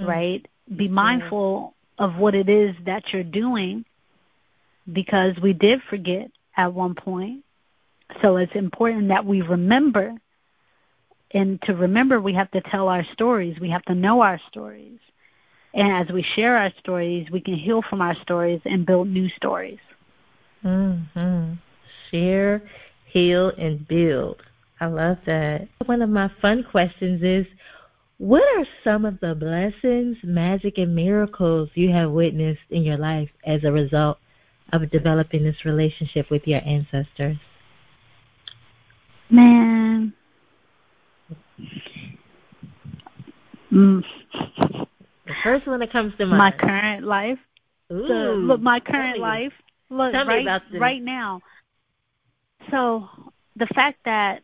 Mm. 0.00 0.06
right 0.06 0.46
be 0.76 0.88
mindful 0.88 1.74
of 1.98 2.16
what 2.16 2.34
it 2.34 2.48
is 2.48 2.74
that 2.86 3.12
you're 3.12 3.22
doing 3.24 3.84
because 4.92 5.34
we 5.42 5.52
did 5.54 5.82
forget 5.82 6.30
at 6.56 6.72
one 6.74 6.94
point. 6.94 7.44
So 8.22 8.36
it's 8.36 8.54
important 8.54 9.08
that 9.08 9.26
we 9.26 9.42
remember. 9.42 10.14
And 11.34 11.60
to 11.62 11.74
remember, 11.74 12.20
we 12.20 12.32
have 12.34 12.50
to 12.52 12.60
tell 12.60 12.88
our 12.88 13.04
stories. 13.12 13.58
We 13.60 13.68
have 13.70 13.84
to 13.86 13.94
know 13.94 14.22
our 14.22 14.40
stories. 14.48 14.98
And 15.74 15.90
as 15.92 16.12
we 16.14 16.22
share 16.22 16.56
our 16.56 16.72
stories, 16.78 17.28
we 17.30 17.40
can 17.40 17.56
heal 17.56 17.82
from 17.82 18.00
our 18.00 18.14
stories 18.22 18.60
and 18.64 18.86
build 18.86 19.08
new 19.08 19.28
stories. 19.30 19.80
Mm-hmm. 20.64 21.54
Share, 22.10 22.62
heal, 23.06 23.50
and 23.58 23.86
build. 23.88 24.40
I 24.80 24.86
love 24.86 25.18
that. 25.26 25.66
One 25.86 26.02
of 26.02 26.10
my 26.10 26.30
fun 26.40 26.64
questions 26.70 27.22
is 27.24 27.46
what 28.18 28.42
are 28.56 28.66
some 28.84 29.04
of 29.04 29.18
the 29.18 29.34
blessings, 29.34 30.16
magic, 30.22 30.78
and 30.78 30.94
miracles 30.94 31.68
you 31.74 31.90
have 31.90 32.12
witnessed 32.12 32.60
in 32.70 32.84
your 32.84 32.96
life 32.96 33.28
as 33.44 33.64
a 33.64 33.72
result 33.72 34.18
of 34.72 34.88
developing 34.90 35.42
this 35.42 35.64
relationship 35.64 36.30
with 36.30 36.46
your 36.46 36.60
ancestors? 36.64 37.36
Man. 39.30 40.12
Mm. 43.72 44.02
The 45.26 45.34
first 45.42 45.66
one 45.66 45.80
that 45.80 45.92
comes 45.92 46.14
to 46.18 46.26
mind. 46.26 46.38
My 46.38 46.50
current 46.52 47.04
life. 47.04 47.38
Ooh, 47.92 48.06
the, 48.06 48.14
look, 48.36 48.60
my 48.60 48.80
current 48.80 49.18
life. 49.18 49.52
Look, 49.90 50.12
Tell 50.12 50.26
right, 50.26 50.62
right 50.74 51.02
now. 51.02 51.40
So 52.70 53.08
the 53.56 53.66
fact 53.66 53.98
that 54.04 54.42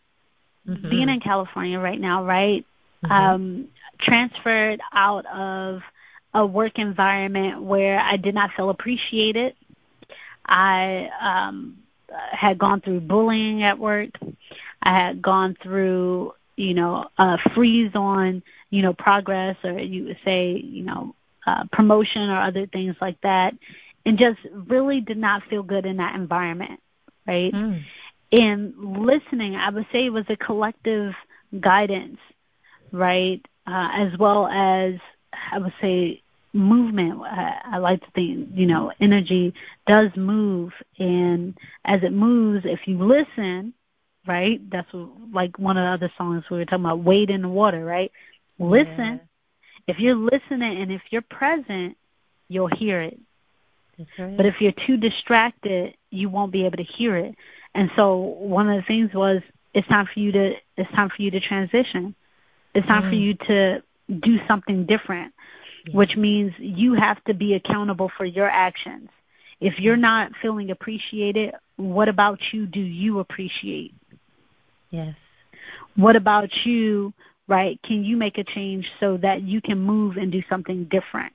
mm-hmm. 0.67 0.91
being 0.91 1.09
in 1.09 1.21
California 1.21 1.79
right 1.79 2.01
now, 2.01 2.25
right, 2.25 2.65
mm-hmm. 3.05 3.13
um, 3.13 3.69
transferred 3.99 4.81
out 4.93 5.27
of 5.27 5.83
a 6.35 6.47
work 6.47 6.79
environment 6.79 7.63
where 7.63 7.99
I 7.99 8.17
did 8.17 8.35
not 8.35 8.51
feel 8.57 8.71
appreciated. 8.71 9.55
I 10.47 11.09
um, 11.21 11.79
had 12.33 12.59
gone 12.59 12.81
through 12.81 13.01
bullying 13.01 13.63
at 13.63 13.79
work. 13.79 14.11
I 14.83 14.95
had 14.95 15.23
gone 15.23 15.57
through, 15.63 16.35
you 16.57 16.75
know, 16.75 17.07
a 17.19 17.39
freeze 17.55 17.93
on, 17.95 18.43
you 18.71 18.83
know, 18.83 18.93
progress, 18.93 19.57
or 19.65 19.79
you 19.79 20.05
would 20.05 20.19
say, 20.25 20.53
you 20.53 20.83
know, 20.83 21.15
uh, 21.47 21.65
promotion 21.73 22.29
or 22.29 22.41
other 22.41 22.67
things 22.67 22.97
like 23.01 23.21
that, 23.23 23.55
and 24.05 24.19
just 24.19 24.39
really 24.53 25.01
did 25.01 25.17
not 25.17 25.43
feel 25.45 25.63
good 25.63 25.87
in 25.87 25.97
that 25.99 26.15
environment, 26.15 26.81
right? 27.27 27.53
Mm. 27.53 27.83
And 28.33 28.75
listening, 28.79 29.57
I 29.57 29.71
would 29.71 29.87
say, 29.91 30.09
was 30.11 30.27
a 30.29 30.37
collective 30.37 31.15
guidance, 31.59 32.19
right? 32.93 33.45
Uh, 33.67 33.89
as 33.93 34.19
well 34.19 34.47
as 34.47 34.95
I 35.53 35.59
would 35.59 35.73
say 35.81 36.23
movement. 36.53 37.21
I, 37.23 37.61
I 37.65 37.79
like 37.79 38.05
to 38.05 38.11
think, 38.13 38.51
you 38.55 38.67
know, 38.67 38.93
energy 39.01 39.55
does 39.87 40.11
move, 40.17 40.73
and 40.99 41.57
as 41.85 42.03
it 42.03 42.13
moves, 42.13 42.65
if 42.65 42.87
you 42.87 42.99
listen, 42.99 43.75
right? 44.31 44.71
That's 44.71 44.89
like 45.33 45.59
one 45.59 45.77
of 45.77 45.85
the 45.85 46.07
other 46.07 46.13
songs 46.17 46.45
we 46.51 46.59
were 46.59 46.65
talking 46.65 46.85
about, 46.85 47.01
wade 47.01 47.31
in 47.31 47.43
the 47.43 47.49
water, 47.49 47.85
right? 47.85 48.13
Listen. 48.59 48.97
Yeah. 48.97 49.19
If 49.89 49.99
you're 49.99 50.15
listening 50.15 50.81
and 50.81 50.93
if 50.93 51.03
you're 51.11 51.23
present, 51.23 51.97
you'll 52.49 52.69
hear 52.69 53.01
it. 53.03 53.19
Right. 54.19 54.37
But 54.37 54.47
if 54.47 54.61
you're 54.61 54.81
too 54.87 54.97
distracted, 54.97 55.95
you 56.11 56.29
won't 56.29 56.53
be 56.53 56.65
able 56.65 56.77
to 56.77 56.85
hear 56.85 57.17
it. 57.17 57.35
And 57.75 57.91
so 57.97 58.17
one 58.17 58.71
of 58.71 58.77
the 58.77 58.83
things 58.87 59.13
was 59.13 59.43
it's 59.75 59.87
time 59.89 60.07
for 60.13 60.21
you 60.21 60.33
to 60.33 60.55
it's 60.77 60.91
time 60.93 61.11
for 61.11 61.23
you 61.23 61.31
to 61.33 61.41
transition. 61.41 62.15
It's 62.75 62.87
time 62.87 63.03
mm. 63.03 63.09
for 63.11 63.15
you 63.17 63.35
to 63.49 63.83
do 64.21 64.39
something 64.47 64.87
different, 64.87 65.35
yeah. 65.87 65.97
which 65.97 66.17
means 66.17 66.53
you 66.59 66.95
have 66.95 67.23
to 67.25 67.35
be 67.35 67.55
accountable 67.55 68.11
for 68.17 68.25
your 68.25 68.49
actions. 68.49 69.09
If 69.61 69.79
you're 69.79 69.97
not 69.97 70.33
feeling 70.41 70.71
appreciated, 70.71 71.55
what 71.77 72.09
about 72.09 72.39
you 72.53 72.67
do 72.67 72.81
you 72.81 73.19
appreciate? 73.19 73.95
Yes. 74.91 75.15
What 75.97 76.17
about 76.17 76.51
you, 76.65 77.13
right? 77.49 77.81
Can 77.83 78.05
you 78.05 78.17
make 78.17 78.39
a 78.39 78.45
change 78.45 78.87
so 79.01 79.17
that 79.19 79.43
you 79.43 79.61
can 79.61 79.79
move 79.79 80.17
and 80.17 80.31
do 80.31 80.43
something 80.49 80.85
different? 80.85 81.33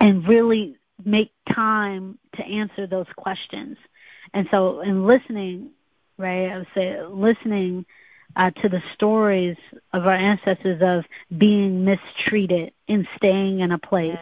And 0.00 0.26
really 0.28 0.76
make 1.04 1.32
time 1.52 2.18
to 2.36 2.44
answer 2.44 2.86
those 2.86 3.06
questions. 3.16 3.76
And 4.34 4.46
so, 4.50 4.80
in 4.80 5.06
listening, 5.06 5.70
right, 6.18 6.50
I 6.50 6.58
would 6.58 6.66
say 6.74 7.00
listening 7.08 7.86
uh, 8.36 8.50
to 8.62 8.68
the 8.68 8.82
stories 8.94 9.56
of 9.92 10.06
our 10.06 10.14
ancestors 10.14 10.80
of 10.82 11.04
being 11.38 11.84
mistreated 11.84 12.72
and 12.88 13.06
staying 13.16 13.60
in 13.60 13.72
a 13.72 13.78
place. 13.78 14.18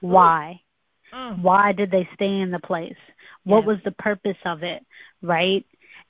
Why? 0.00 0.60
Mm. 1.12 1.42
Why 1.42 1.72
did 1.72 1.90
they 1.90 2.08
stay 2.14 2.40
in 2.40 2.50
the 2.50 2.60
place? 2.60 2.96
What 3.44 3.64
was 3.64 3.78
the 3.84 3.92
purpose 3.92 4.36
of 4.44 4.64
it, 4.64 4.84
right? 5.22 5.64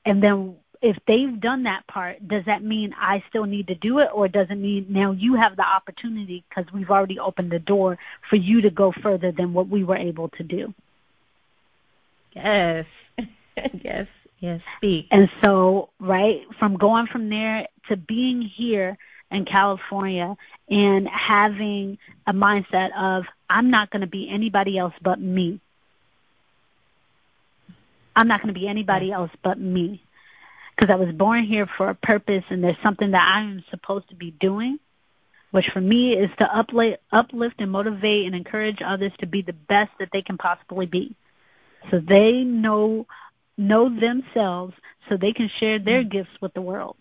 And 0.07 0.23
then 0.23 0.57
if 0.83 0.97
they've 1.07 1.41
done 1.41 1.65
that 1.65 1.87
part, 1.87 2.27
does 2.27 2.45
that 2.47 2.63
mean 2.63 2.95
I 2.99 3.23
still 3.29 3.45
need 3.45 3.67
to 3.69 3.75
do 3.75 3.99
it, 3.99 4.09
or 4.13 4.29
does 4.29 4.47
it 4.51 4.57
mean 4.57 4.87
now 4.89 5.11
you 5.13 5.35
have 5.35 5.57
the 5.57 5.67
opportunity 5.67 6.45
because 6.49 6.73
we've 6.73 6.91
already 6.91 7.19
opened 7.19 7.51
the 7.51 7.59
door 7.59 7.99
for 8.31 8.37
you 8.37 8.61
to 8.63 8.71
go 8.71 8.93
further 9.03 9.33
than 9.33 9.53
what 9.53 9.69
we 9.69 9.85
were 9.85 9.97
able 9.97 10.29
to 10.31 10.43
do? 10.43 10.73
Yes, 12.35 12.87
yes. 13.83 14.07
Yes, 14.39 14.61
speak. 14.77 15.07
And 15.11 15.31
so, 15.43 15.89
right, 15.99 16.43
from 16.59 16.77
going 16.77 17.07
from 17.07 17.31
there 17.31 17.67
to 17.89 17.97
being 17.97 18.43
here 18.43 18.99
in 19.31 19.45
California 19.45 20.37
and 20.69 21.09
having 21.09 21.99
a 22.27 22.33
mindset 22.33 22.91
of, 22.97 23.25
I'm 23.49 23.71
not 23.71 23.91
going 23.91 24.03
to 24.03 24.07
be 24.07 24.29
anybody 24.29 24.77
else 24.77 24.95
but 25.03 25.21
me. 25.21 25.61
I'm 28.17 28.27
not 28.27 28.43
going 28.43 28.53
to 28.53 28.59
be 28.59 28.67
anybody 28.67 29.13
else 29.13 29.31
but 29.45 29.61
me. 29.61 30.03
Because 30.75 30.93
I 30.93 30.97
was 30.97 31.15
born 31.15 31.45
here 31.45 31.67
for 31.77 31.89
a 31.89 31.95
purpose 31.95 32.45
and 32.51 32.65
there's 32.65 32.77
something 32.83 33.13
that 33.13 33.33
I'm 33.35 33.65
supposed 33.71 34.09
to 34.09 34.15
be 34.15 34.31
doing, 34.33 34.79
which 35.51 35.67
for 35.73 35.81
me 35.81 36.15
is 36.15 36.31
to 36.39 36.45
uplift, 36.55 37.01
uplift 37.13 37.57
and 37.61 37.71
motivate 37.71 38.27
and 38.27 38.35
encourage 38.35 38.79
others 38.85 39.13
to 39.21 39.27
be 39.27 39.43
the 39.43 39.53
best 39.55 39.91
that 40.01 40.09
they 40.13 40.23
can 40.23 40.37
possibly 40.37 40.87
be. 40.87 41.15
So 41.91 42.01
they 42.01 42.43
know 42.43 43.07
know 43.59 43.89
themselves 43.89 44.75
so 45.09 45.17
they 45.17 45.33
can 45.33 45.51
share 45.59 45.79
their 45.79 46.05
mm. 46.05 46.11
gifts 46.11 46.41
with 46.41 46.53
the 46.53 46.61
world. 46.61 46.97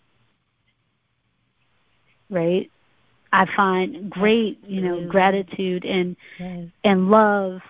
Right? 2.30 2.70
I 3.32 3.46
find 3.54 4.08
great, 4.08 4.58
you 4.66 4.80
know, 4.80 5.06
gratitude 5.06 5.84
and 5.84 6.16
yes. 6.38 6.68
and 6.82 7.10
love 7.10 7.60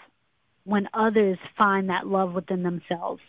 when 0.64 0.88
others 0.92 1.38
find 1.56 1.90
that 1.90 2.06
love 2.06 2.32
within 2.34 2.62
themselves. 2.62 3.22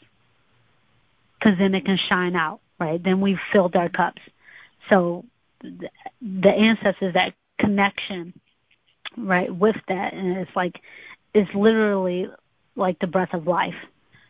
Cuz 1.47 1.57
then 1.57 1.75
it 1.75 1.85
can 1.85 1.97
shine 1.97 2.35
out, 2.35 2.59
right? 2.79 3.01
Then 3.01 3.21
we've 3.21 3.39
filled 3.51 3.75
our 3.75 3.89
cups. 3.89 4.21
So 4.89 5.25
the, 5.61 5.89
the 6.21 6.51
ancestors 6.51 7.13
that 7.13 7.33
connection 7.57 8.33
right 9.17 9.53
with 9.53 9.77
that 9.87 10.13
and 10.13 10.37
it's 10.37 10.55
like 10.55 10.79
it's 11.33 11.51
literally 11.55 12.29
like 12.75 12.99
the 12.99 13.07
breath 13.07 13.33
of 13.33 13.47
life 13.47 13.75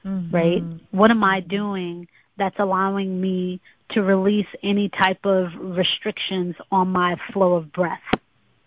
mm-hmm. 0.08 0.36
right? 0.36 0.64
What 0.92 1.12
am 1.12 1.24
I 1.24 1.42
doing 1.42 2.08
that's 2.38 2.60
allowing 2.60 3.20
me 3.20 3.60
to 3.90 4.02
release 4.02 4.48
any 4.64 4.90
type 4.90 5.26
of 5.26 5.50
restrictions 5.56 6.56
on 6.72 6.90
my 6.90 7.18
flow 7.32 7.54
of 7.54 7.72
breath? 7.72 8.02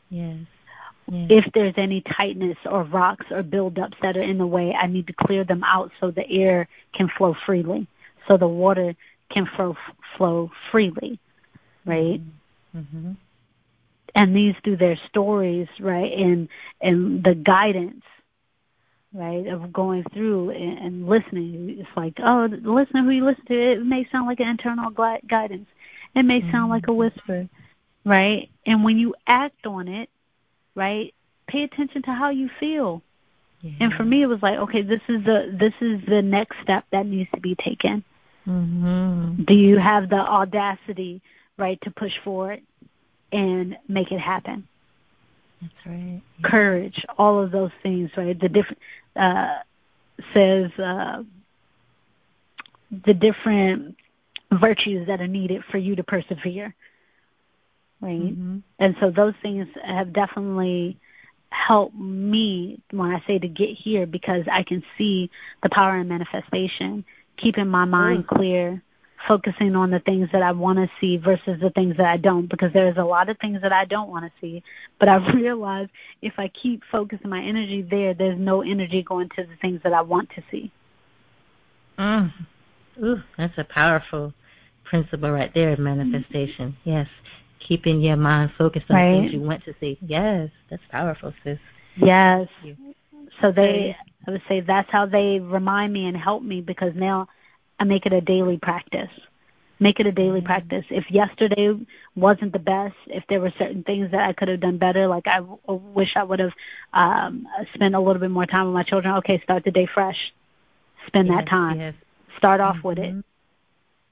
Yes. 0.09 0.39
yes. 1.11 1.27
If 1.31 1.53
there's 1.53 1.75
any 1.77 2.01
tightness 2.01 2.59
or 2.65 2.83
rocks 2.83 3.27
or 3.31 3.43
buildups 3.43 3.99
that 4.03 4.17
are 4.17 4.23
in 4.23 4.39
the 4.39 4.47
way, 4.47 4.75
I 4.75 4.87
need 4.87 5.07
to 5.09 5.13
clear 5.13 5.45
them 5.45 5.63
out 5.65 5.93
so 6.01 6.11
the 6.11 6.29
air 6.29 6.69
can 6.95 7.09
flow 7.09 7.35
freely, 7.47 7.87
so 8.27 8.37
the 8.37 8.49
water 8.49 8.95
can 9.31 9.47
flow 9.57 9.77
flow 10.17 10.51
freely, 10.71 11.19
right? 11.85 12.21
Mm-hmm. 12.21 12.79
mm-hmm. 12.79 13.13
And 14.13 14.35
these 14.35 14.57
through 14.65 14.79
their 14.79 14.99
stories, 15.09 15.69
right, 15.79 16.13
and 16.13 16.49
and 16.81 17.23
the 17.23 17.35
guidance 17.35 18.03
right, 19.13 19.47
of 19.47 19.73
going 19.73 20.05
through 20.13 20.51
and, 20.51 20.79
and 20.79 21.09
listening. 21.09 21.77
It's 21.81 21.89
like, 21.97 22.15
oh, 22.19 22.49
listen 22.63 23.05
who 23.05 23.11
you 23.11 23.25
listen 23.25 23.45
to. 23.47 23.73
It 23.73 23.85
may 23.85 24.07
sound 24.11 24.27
like 24.27 24.41
an 24.41 24.49
internal 24.49 24.91
gui- 24.91 25.21
guidance. 25.29 25.69
It 26.15 26.23
may 26.25 26.41
mm-hmm. 26.41 26.51
sound 26.51 26.71
like 26.71 26.89
a 26.89 26.93
whisper, 26.93 27.49
right? 28.05 28.49
And 28.67 28.85
when 28.85 28.99
you 28.99 29.15
act 29.27 29.67
on 29.67 29.89
it, 29.89 30.09
right, 30.75 31.15
pay 31.47 31.63
attention 31.63 32.03
to 32.03 32.13
how 32.13 32.31
you 32.31 32.51
feel. 32.59 33.03
Yeah. 33.63 33.73
And 33.81 33.93
for 33.93 34.05
me, 34.05 34.23
it 34.23 34.27
was 34.27 34.43
like, 34.43 34.59
okay, 34.59 34.83
this 34.83 35.03
is 35.09 35.25
the 35.25 35.51
this 35.53 35.75
is 35.81 36.01
the 36.07 36.23
next 36.23 36.57
step 36.63 36.85
that 36.93 37.07
needs 37.07 37.31
to 37.35 37.41
be 37.41 37.55
taken. 37.55 38.05
Mm-hmm. 38.47 39.45
Do 39.45 39.55
you 39.55 39.79
have 39.79 40.09
the 40.09 40.17
audacity, 40.17 41.21
right, 41.59 41.79
to 41.83 41.91
push 41.91 42.13
forward 42.25 42.63
and 43.33 43.77
make 43.87 44.13
it 44.13 44.21
happen? 44.21 44.67
That's 45.61 45.87
right. 45.87 46.23
Courage, 46.43 47.05
all 47.19 47.43
of 47.43 47.51
those 47.51 47.71
things, 47.83 48.11
right? 48.17 48.39
The 48.39 48.49
different 48.49 48.79
uh, 49.15 49.59
says 50.33 50.71
uh, 50.79 51.23
the 52.91 53.15
different 53.15 53.97
virtues 54.51 55.07
that 55.07 55.21
are 55.21 55.29
needed 55.29 55.65
for 55.71 55.79
you 55.79 55.97
to 55.97 56.03
persevere, 56.03 56.75
right? 58.01 58.21
Mm-hmm. 58.21 58.59
And 58.79 58.97
so 59.01 59.11
those 59.11 59.35
things 59.43 59.69
have 59.85 60.13
definitely 60.13 60.97
helped 61.51 61.97
me 61.97 62.81
when 62.91 63.11
I 63.11 63.23
say 63.27 63.39
to 63.39 63.49
get 63.49 63.71
here 63.71 64.07
because 64.07 64.45
I 64.51 64.63
can 64.63 64.83
see 64.97 65.31
the 65.63 65.69
power 65.71 65.97
and 65.97 66.09
manifestation, 66.09 67.05
keeping 67.37 67.69
my 67.69 67.85
mind 67.85 68.27
clear, 68.27 68.83
focusing 69.29 69.77
on 69.77 69.91
the 69.91 70.01
things 70.01 70.29
that 70.33 70.43
I 70.43 70.53
want 70.53 70.79
to 70.79 70.91
see 71.01 71.17
versus 71.17 71.61
the 71.61 71.71
things 71.71 71.97
that 71.97 72.07
I 72.07 72.17
don't 72.17 72.49
because 72.49 72.73
there's 72.73 72.97
a 72.97 73.05
lot 73.05 73.29
of 73.29 73.39
things 73.39 73.61
that 73.63 73.73
I 73.73 73.85
don't 73.85 74.09
want 74.09 74.25
to 74.25 74.33
see. 74.41 74.63
But 74.99 75.09
I 75.09 75.17
realize 75.35 75.89
if 76.23 76.35
I 76.39 76.49
keep 76.49 76.83
focusing 76.91 77.31
my 77.31 77.43
energy 77.43 77.83
there, 77.83 78.15
there's 78.15 78.39
no 78.39 78.63
energy 78.63 79.03
going 79.03 79.29
to 79.37 79.43
the 79.43 79.57
things 79.61 79.81
that 79.85 79.93
I 79.93 80.01
want 80.03 80.31
to 80.31 80.43
see. 80.51 80.73
Mm. 81.99 82.33
Ooh, 83.03 83.23
that's 83.37 83.57
a 83.59 83.65
powerful 83.65 84.33
principle 84.85 85.31
right 85.31 85.53
there, 85.55 85.77
manifestation. 85.77 86.77
Yes. 86.85 87.07
Keeping 87.61 88.01
your 88.01 88.17
mind 88.17 88.53
focused 88.59 88.91
on 88.91 88.97
Right. 88.97 89.11
things 89.11 89.33
you 89.33 89.41
want 89.41 89.65
to 89.65 89.75
see. 89.81 89.99
Yes, 90.01 90.51
that's 90.71 90.83
powerful, 90.91 91.33
sis. 91.45 91.59
Yes. 91.97 92.49
So 93.41 93.53
they, 93.53 93.97
I 94.27 94.31
would 94.31 94.43
say 94.49 94.61
that's 94.61 94.91
how 94.91 95.07
they 95.07 95.41
remind 95.41 95.93
me 95.93 96.07
and 96.07 96.17
help 96.17 96.43
me 96.43 96.61
because 96.61 96.95
now 96.95 97.29
I 97.79 97.85
make 97.85 98.07
it 98.07 98.13
a 98.13 98.21
daily 98.21 98.59
practice. 98.59 99.11
Make 99.81 99.99
it 100.01 100.07
a 100.07 100.13
daily 100.13 100.41
Mhm. 100.41 100.45
practice. 100.45 100.85
If 100.91 101.11
yesterday 101.11 101.75
wasn't 102.15 102.53
the 102.53 102.59
best, 102.59 102.97
if 103.07 103.27
there 103.29 103.41
were 103.41 103.51
certain 103.59 103.83
things 103.83 104.11
that 104.11 104.29
I 104.29 104.33
could 104.33 104.49
have 104.49 104.61
done 104.61 104.79
better, 104.79 105.07
like 105.07 105.27
I 105.27 105.37
w- 105.37 105.59
wish 105.67 106.17
I 106.17 106.23
would 106.23 106.39
have 106.41 106.53
um, 106.93 107.47
spent 107.75 107.95
a 107.95 108.01
little 108.01 108.21
bit 108.21 108.31
more 108.31 108.47
time 108.47 108.67
with 108.67 108.75
my 108.75 108.83
children. 108.83 109.15
Okay, 109.17 109.39
start 109.41 109.65
the 109.65 109.71
day 109.71 109.87
fresh. 109.87 110.33
Spend 111.07 111.29
yes, 111.29 111.37
that 111.37 111.47
time. 111.49 111.79
Yes. 111.79 111.95
Start 112.37 112.61
off 112.61 112.83
with 112.85 112.99
it. 112.99 113.15
Mhm. 113.15 113.25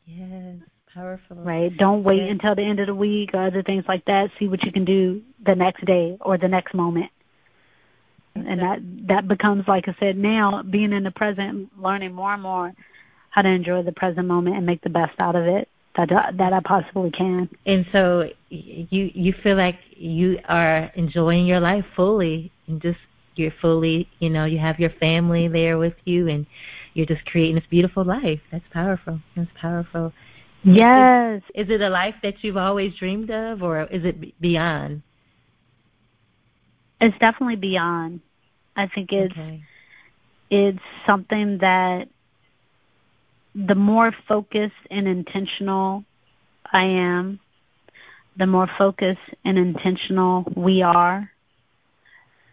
Yes, 0.06 0.56
powerful. 0.98 1.37
Right. 1.37 1.76
Don't 1.76 2.02
wait 2.02 2.22
Yes. 2.22 2.30
until 2.30 2.54
the 2.54 2.62
end 2.62 2.80
of 2.80 2.87
the 2.87 2.94
week 2.94 3.30
or 3.34 3.42
other 3.42 3.62
things 3.62 3.84
like 3.88 4.04
that. 4.06 4.30
See 4.38 4.48
what 4.48 4.64
you 4.64 4.72
can 4.72 4.84
do 4.84 5.22
the 5.44 5.54
next 5.54 5.84
day 5.84 6.16
or 6.20 6.37
the 6.37 6.48
next 6.48 6.74
moment. 6.74 7.11
And 8.34 8.61
that 8.61 8.80
that 9.08 9.26
becomes 9.26 9.66
like 9.66 9.88
I 9.88 9.94
said 9.98 10.16
now 10.16 10.62
being 10.62 10.92
in 10.92 11.02
the 11.04 11.11
present, 11.11 11.70
learning 11.80 12.12
more 12.14 12.34
and 12.34 12.42
more 12.42 12.72
how 13.30 13.42
to 13.42 13.48
enjoy 13.48 13.82
the 13.82 13.92
present 13.92 14.26
moment 14.26 14.56
and 14.56 14.64
make 14.64 14.80
the 14.82 14.90
best 14.90 15.18
out 15.18 15.37
of 15.37 15.44
it 15.46 15.68
that 15.96 16.08
that 16.37 16.52
I 16.52 16.61
possibly 16.61 17.11
can. 17.11 17.48
And 17.66 17.87
so 17.92 18.30
you 18.48 19.11
you 19.14 19.32
feel 19.42 19.56
like 19.56 19.78
you 19.90 20.38
are 20.48 20.90
enjoying 20.94 21.46
your 21.46 21.61
life 21.61 21.84
fully 21.96 22.52
and 22.66 22.80
just 22.80 23.00
you're 23.34 23.54
fully, 23.61 24.08
you 24.18 24.30
know, 24.30 24.44
you 24.44 24.58
have 24.58 24.78
your 24.80 24.90
family 24.90 25.48
there 25.48 25.78
with 25.78 25.94
you 26.04 26.28
and 26.28 26.46
you're 26.94 27.06
just 27.06 27.24
creating 27.26 27.54
this 27.54 27.66
beautiful 27.70 28.04
life. 28.04 28.40
That's 28.50 28.64
powerful. 28.72 29.20
That's 29.37 29.50
powerful. 29.61 30.12
Yes. 30.74 31.42
Is 31.54 31.70
it 31.70 31.81
a 31.81 31.88
life 31.88 32.14
that 32.22 32.42
you've 32.42 32.57
always 32.57 32.94
dreamed 32.94 33.31
of 33.31 33.62
or 33.62 33.83
is 33.85 34.04
it 34.04 34.40
beyond? 34.40 35.02
It's 37.00 37.16
definitely 37.18 37.57
beyond. 37.57 38.20
I 38.76 38.87
think 38.87 39.12
it's 39.12 39.33
okay. 39.33 39.62
it's 40.50 40.83
something 41.07 41.59
that 41.59 42.09
the 43.54 43.74
more 43.74 44.12
focused 44.26 44.74
and 44.90 45.09
intentional 45.09 46.04
I 46.72 46.85
am, 46.85 47.40
the 48.37 48.46
more 48.46 48.68
focused 48.78 49.20
and 49.44 49.59
intentional 49.59 50.44
we 50.54 50.83
are, 50.83 51.31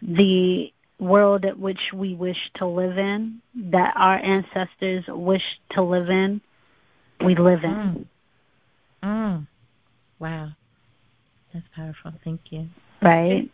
the 0.02 0.72
world 0.98 1.44
at 1.44 1.58
which 1.58 1.92
we 1.92 2.14
wish 2.14 2.50
to 2.56 2.66
live 2.66 2.98
in, 2.98 3.40
that 3.54 3.94
our 3.96 4.16
ancestors 4.16 5.04
wish 5.08 5.60
to 5.72 5.82
live 5.82 6.08
in, 6.08 6.40
we 7.24 7.34
live 7.34 7.64
in. 7.64 7.70
Mm. 7.70 8.06
Mm. 9.02 9.46
Wow. 10.18 10.48
That's 11.52 11.66
powerful. 11.74 12.12
Thank 12.24 12.40
you. 12.50 12.66
Right? 13.02 13.48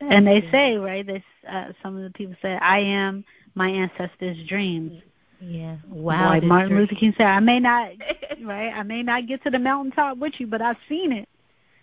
And 0.00 0.26
they 0.26 0.42
Yeah. 0.42 0.50
say, 0.50 0.76
right, 0.76 1.06
they, 1.06 1.22
uh, 1.48 1.72
some 1.82 1.96
of 1.96 2.02
the 2.02 2.10
people 2.10 2.34
say, 2.40 2.54
I 2.56 2.78
am 2.78 3.24
my 3.54 3.68
ancestors' 3.68 4.38
dreams. 4.48 5.02
Yeah. 5.40 5.76
Wow. 5.88 6.30
like 6.30 6.42
Martin 6.42 6.68
dream- 6.70 6.80
Luther 6.80 6.94
King 6.94 7.14
said, 7.16 7.26
I 7.26 7.40
may 7.40 7.60
not, 7.60 7.92
right? 8.42 8.72
I 8.74 8.82
may 8.82 9.02
not 9.02 9.26
get 9.26 9.42
to 9.44 9.50
the 9.50 9.58
mountaintop 9.58 10.18
with 10.18 10.34
you, 10.38 10.46
but 10.46 10.62
I've 10.62 10.76
seen 10.88 11.12
it. 11.12 11.28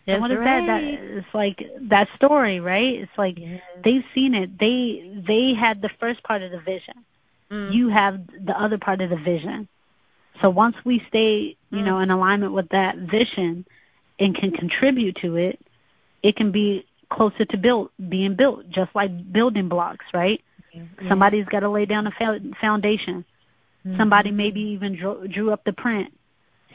That's 0.06 0.15
and 0.15 0.21
what 0.21 0.32
is 0.32 0.38
right. 0.38 0.65
that? 0.65 0.82
That 0.82 0.84
it's 1.17 1.27
like 1.34 1.69
that 1.89 2.08
story, 2.15 2.60
right? 2.62 2.95
It's 2.95 3.17
like 3.17 3.38
they've 3.84 4.06
seen 4.15 4.36
it. 4.36 4.58
They 4.58 5.12
they 5.27 5.53
had 5.53 5.82
the 5.82 5.89
first 5.99 6.23
part 6.23 6.41
of 6.43 6.51
the 6.51 6.60
vision. 6.62 6.93
Mm. 7.51 7.73
You 7.73 7.89
have 7.89 8.21
the 8.45 8.58
other 8.58 8.77
part 8.77 9.01
of 9.01 9.10
the 9.10 9.17
vision. 9.17 9.67
So 10.41 10.50
once 10.50 10.76
we 10.86 11.00
stay, 11.08 11.56
you 11.71 11.80
Mm. 11.80 11.86
know, 11.86 12.00
in 12.00 12.12
alignment 12.12 12.54
with 12.54 12.69
that 12.69 12.97
vision 12.97 13.65
and 14.19 14.36
can 14.36 14.52
contribute 14.52 15.15
to 15.17 15.36
it, 15.36 15.60
it 16.23 16.36
can 16.36 16.52
be 16.52 16.86
closer 17.10 17.45
to 17.45 17.58
build 17.58 17.89
being 18.10 18.36
built, 18.36 18.69
just 18.69 18.93
like 18.95 19.32
building 19.32 19.67
blocks, 19.69 20.06
right? 20.13 20.41
Yeah. 20.73 20.84
Somebody's 21.08 21.45
got 21.45 21.62
to 21.62 21.69
lay 21.69 21.86
down 21.86 22.08
a 22.08 22.12
fo- 22.12 22.39
foundation. 22.60 23.23
Mhm. 23.86 23.97
Somebody 23.97 24.32
maybe 24.32 24.62
even 24.62 24.95
drew, 24.95 25.28
drew 25.28 25.52
up 25.52 25.63
the 25.63 25.73
print. 25.73 26.12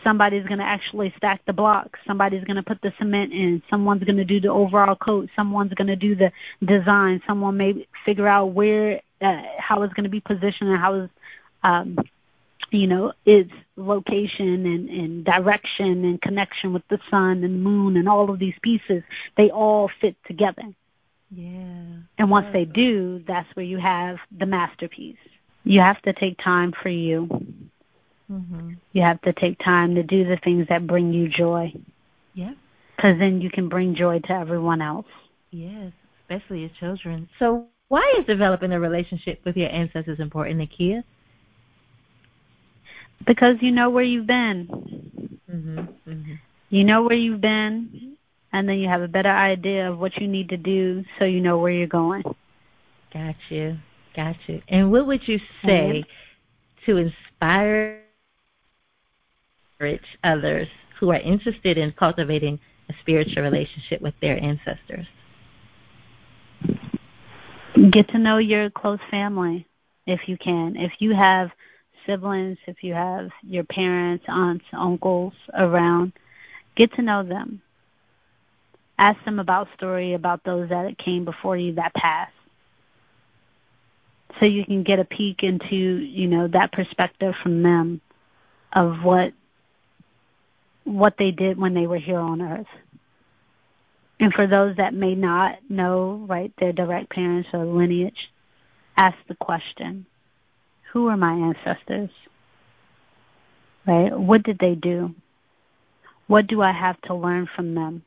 Somebody's 0.03 0.45
going 0.47 0.59
to 0.59 0.65
actually 0.65 1.13
stack 1.17 1.45
the 1.45 1.53
blocks. 1.53 2.01
Somebody's 2.07 2.43
going 2.45 2.57
to 2.57 2.63
put 2.63 2.81
the 2.81 2.93
cement 2.99 3.33
in. 3.33 3.63
Someone's 3.71 4.03
going 4.03 4.17
to 4.17 4.25
do 4.25 4.41
the 4.41 4.49
overall 4.49 4.97
coat. 4.97 5.29
Someone's 5.37 5.75
going 5.75 5.87
to 5.87 5.97
do 5.97 6.17
the 6.17 6.33
design. 6.65 7.23
Someone 7.27 7.57
may 7.57 7.87
figure 8.05 8.27
out 8.27 8.47
where, 8.47 9.01
uh, 9.21 9.43
how 9.59 9.83
it's 9.83 9.95
going 9.95 10.05
to 10.05 10.11
be 10.11 10.21
positioned 10.21 10.71
and 10.71 10.79
how 10.79 10.95
it's, 10.95 11.13
um, 11.63 11.97
you 12.73 12.87
know, 12.87 13.13
its 13.25 13.51
location 13.77 14.67
and, 14.67 14.89
and 14.89 15.25
direction 15.25 16.05
and 16.05 16.21
connection 16.21 16.73
with 16.73 16.87
the 16.89 16.99
sun 17.11 17.45
and 17.45 17.63
moon 17.63 17.97
and 17.97 18.09
all 18.09 18.31
of 18.31 18.39
these 18.39 18.55
pieces. 18.63 19.03
They 19.37 19.51
all 19.51 19.91
fit 20.01 20.17
together. 20.27 20.63
Yeah. 21.31 21.85
And 22.19 22.31
once 22.31 22.47
they 22.53 22.65
do, 22.65 23.23
that's 23.27 23.49
where 23.57 23.65
you 23.65 23.79
have 23.79 24.19
the 24.39 24.47
masterpiece. 24.47 25.17
You 25.65 25.81
have 25.81 26.01
to 26.03 26.13
take 26.13 26.39
time 26.43 26.73
for 26.83 26.89
you. 26.89 27.29
Mhm. 28.31 28.77
You 28.93 29.03
have 29.03 29.21
to 29.23 29.33
take 29.33 29.59
time 29.59 29.95
to 29.95 30.03
do 30.03 30.25
the 30.25 30.37
things 30.39 30.67
that 30.69 30.87
bring 30.87 31.13
you 31.13 31.29
joy, 31.29 31.73
Yeah. 32.35 32.55
because 32.97 33.19
then 33.19 33.41
you 33.41 33.51
can 33.51 33.69
bring 33.69 33.95
joy 33.95 34.21
to 34.21 34.33
everyone 34.33 34.81
else. 34.81 35.07
Yes, 35.51 35.93
especially 36.23 36.61
your 36.61 36.71
children. 36.71 37.29
So, 37.39 37.67
why 37.89 38.15
is 38.19 38.25
developing 38.27 38.73
a 38.73 38.81
relationship 38.81 39.41
with 39.45 39.57
your 39.57 39.71
ancestors 39.71 40.19
important, 40.19 40.61
Nikia? 40.61 41.05
Because 43.27 43.57
you 43.61 43.71
know 43.73 43.91
where 43.91 44.05
you've 44.05 44.27
been. 44.27 44.67
Mhm. 45.51 45.89
Mhm. 46.07 46.39
You 46.71 46.85
know 46.85 47.03
where 47.03 47.17
you've 47.17 47.41
been, 47.41 48.17
and 48.53 48.69
then 48.69 48.79
you 48.79 48.89
have 48.89 49.03
a 49.03 49.09
better 49.09 49.31
idea 49.31 49.91
of 49.91 49.99
what 49.99 50.17
you 50.21 50.27
need 50.29 50.49
to 50.49 50.57
do 50.57 51.05
so 51.19 51.25
you 51.25 51.41
know 51.41 51.59
where 51.59 51.73
you're 51.73 51.87
going. 51.87 52.23
Got 53.13 53.37
you. 53.51 53.77
Got 54.15 54.37
you. 54.49 54.63
And 54.69 54.91
what 54.91 55.07
would 55.07 55.27
you 55.29 55.39
say 55.65 55.91
Right. 55.91 56.07
to 56.87 56.97
inspire 56.97 58.01
others 60.25 60.69
who 60.99 61.11
are 61.11 61.19
interested 61.21 61.77
in 61.79 61.93
cultivating 61.93 62.59
a 62.89 62.95
spiritual 63.01 63.43
relationship 63.43 64.01
with 64.01 64.15
their 64.21 64.43
ancestors? 64.43 65.07
Get 67.91 68.09
to 68.11 68.19
know 68.19 68.39
your 68.39 68.71
close 68.71 69.01
family 69.11 69.67
if 70.07 70.29
you 70.29 70.37
can. 70.39 70.77
If 70.77 70.93
you 71.01 71.15
have 71.15 71.51
siblings, 72.07 72.59
if 72.67 72.83
you 72.83 72.95
have 72.95 73.31
your 73.43 73.65
parents, 73.65 74.25
aunts, 74.29 74.65
uncles 74.73 75.35
around, 75.55 76.13
get 76.75 76.93
to 76.95 77.03
know 77.03 77.23
them. 77.23 77.61
Ask 78.99 79.23
them 79.25 79.39
about 79.39 79.69
story 79.77 80.15
about 80.15 80.45
those 80.45 80.69
that 80.69 80.99
came 80.99 81.25
before 81.25 81.57
you 81.57 81.75
that 81.75 81.95
passed. 81.95 82.33
So 84.39 84.47
you 84.47 84.65
can 84.65 84.83
get 84.83 84.99
a 84.99 85.05
peek 85.05 85.43
into, 85.43 85.77
you 85.77 86.27
know, 86.27 86.49
that 86.49 86.73
perspective 86.73 87.35
from 87.43 87.63
them 87.63 88.01
of 88.73 89.03
what 89.03 89.33
what 90.85 91.15
they 91.17 91.31
did 91.31 91.59
when 91.59 91.75
they 91.75 91.87
were 91.87 91.99
here 91.99 92.19
on 92.19 92.43
earth. 92.43 92.67
And 94.19 94.33
for 94.33 94.47
those 94.47 94.77
that 94.77 94.95
may 94.95 95.15
not 95.15 95.59
know, 95.69 96.25
right, 96.29 96.53
their 96.59 96.73
direct 96.73 97.11
parents 97.11 97.49
or 97.53 97.65
lineage, 97.65 98.31
ask 98.97 99.17
the 99.29 99.35
question 99.35 100.07
Who 100.93 101.09
are 101.09 101.17
my 101.17 101.33
ancestors? 101.33 102.11
Right? 103.87 104.17
What 104.17 104.43
did 104.43 104.59
they 104.59 104.75
do? 104.75 105.15
What 106.27 106.47
do 106.47 106.63
I 106.63 106.73
have 106.73 107.01
to 107.03 107.15
learn 107.15 107.49
from 107.57 107.75
them? 107.75 108.03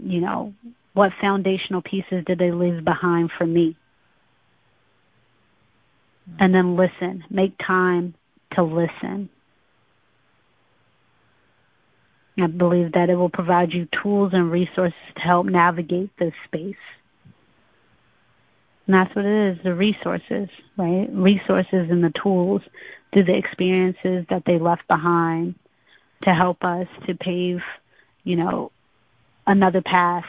You 0.00 0.20
know, 0.20 0.54
what 0.94 1.12
foundational 1.20 1.82
pieces 1.82 2.24
did 2.24 2.38
they 2.38 2.50
leave 2.50 2.84
behind 2.84 3.30
for 3.36 3.46
me? 3.46 3.76
And 6.38 6.54
then 6.54 6.76
listen. 6.76 7.24
Make 7.28 7.54
time 7.58 8.14
to 8.54 8.62
listen. 8.62 9.28
I 12.38 12.46
believe 12.46 12.92
that 12.92 13.10
it 13.10 13.16
will 13.16 13.28
provide 13.28 13.72
you 13.72 13.86
tools 14.02 14.32
and 14.32 14.50
resources 14.50 14.98
to 15.14 15.20
help 15.20 15.46
navigate 15.46 16.10
this 16.18 16.32
space. 16.46 16.74
And 18.86 18.94
that's 18.94 19.14
what 19.14 19.24
it 19.24 19.56
is, 19.56 19.62
the 19.62 19.74
resources, 19.74 20.48
right? 20.76 21.08
Resources 21.10 21.90
and 21.90 22.04
the 22.04 22.10
tools 22.10 22.62
through 23.12 23.24
the 23.24 23.36
experiences 23.36 24.26
that 24.28 24.44
they 24.44 24.58
left 24.58 24.86
behind 24.88 25.54
to 26.22 26.34
help 26.34 26.64
us 26.64 26.86
to 27.06 27.14
pave, 27.14 27.62
you 28.24 28.36
know, 28.36 28.70
another 29.46 29.80
path 29.80 30.26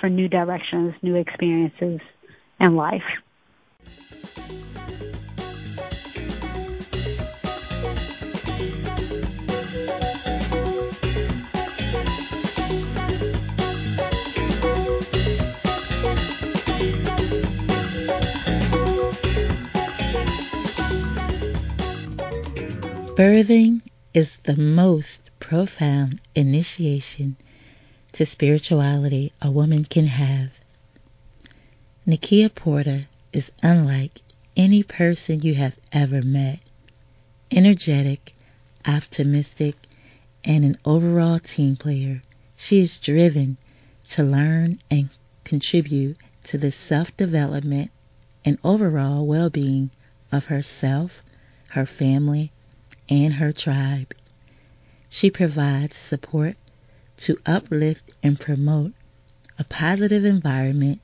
for 0.00 0.08
new 0.08 0.28
directions, 0.28 0.94
new 1.02 1.14
experiences 1.14 2.00
in 2.58 2.76
life. 2.76 3.04
Birthing 23.16 23.80
is 24.12 24.38
the 24.38 24.56
most 24.56 25.30
profound 25.38 26.20
initiation 26.34 27.36
to 28.10 28.26
spirituality 28.26 29.32
a 29.40 29.52
woman 29.52 29.84
can 29.84 30.06
have. 30.06 30.58
Nikia 32.08 32.52
Porter 32.52 33.02
is 33.32 33.52
unlike 33.62 34.20
any 34.56 34.82
person 34.82 35.42
you 35.42 35.54
have 35.54 35.76
ever 35.92 36.22
met. 36.22 36.58
Energetic, 37.52 38.34
optimistic, 38.84 39.76
and 40.42 40.64
an 40.64 40.76
overall 40.84 41.38
team 41.38 41.76
player, 41.76 42.20
she 42.56 42.80
is 42.80 42.98
driven 42.98 43.58
to 44.08 44.24
learn 44.24 44.80
and 44.90 45.08
contribute 45.44 46.18
to 46.42 46.58
the 46.58 46.72
self-development 46.72 47.92
and 48.44 48.58
overall 48.64 49.24
well-being 49.24 49.92
of 50.32 50.46
herself, 50.46 51.22
her 51.68 51.86
family, 51.86 52.50
and 53.08 53.34
her 53.34 53.52
tribe. 53.52 54.14
She 55.08 55.30
provides 55.30 55.96
support 55.96 56.56
to 57.18 57.38
uplift 57.46 58.12
and 58.22 58.38
promote 58.38 58.92
a 59.58 59.64
positive 59.64 60.24
environment 60.24 61.00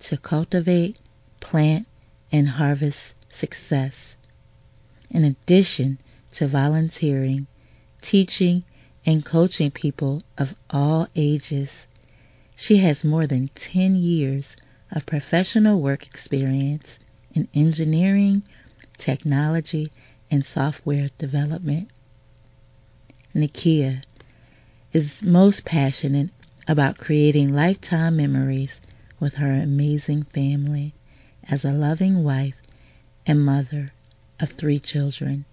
to 0.00 0.16
cultivate, 0.16 1.00
plant, 1.40 1.86
and 2.30 2.48
harvest 2.48 3.14
success. 3.30 4.16
In 5.10 5.24
addition 5.24 5.98
to 6.32 6.48
volunteering, 6.48 7.46
teaching, 8.02 8.64
and 9.06 9.24
coaching 9.24 9.70
people 9.70 10.22
of 10.36 10.54
all 10.68 11.08
ages, 11.14 11.86
she 12.54 12.78
has 12.78 13.04
more 13.04 13.26
than 13.26 13.48
10 13.54 13.96
years 13.96 14.56
of 14.90 15.06
professional 15.06 15.80
work 15.80 16.06
experience 16.06 16.98
in 17.32 17.48
engineering, 17.54 18.42
technology, 18.98 19.88
and 20.30 20.44
software 20.44 21.10
development. 21.18 21.90
Nikia 23.34 24.02
is 24.92 25.22
most 25.22 25.64
passionate 25.64 26.30
about 26.68 26.98
creating 26.98 27.54
lifetime 27.54 28.16
memories 28.16 28.80
with 29.20 29.34
her 29.34 29.52
amazing 29.52 30.22
family 30.24 30.94
as 31.48 31.64
a 31.64 31.72
loving 31.72 32.24
wife 32.24 32.56
and 33.26 33.44
mother 33.44 33.92
of 34.40 34.50
three 34.50 34.78
children. 34.78 35.44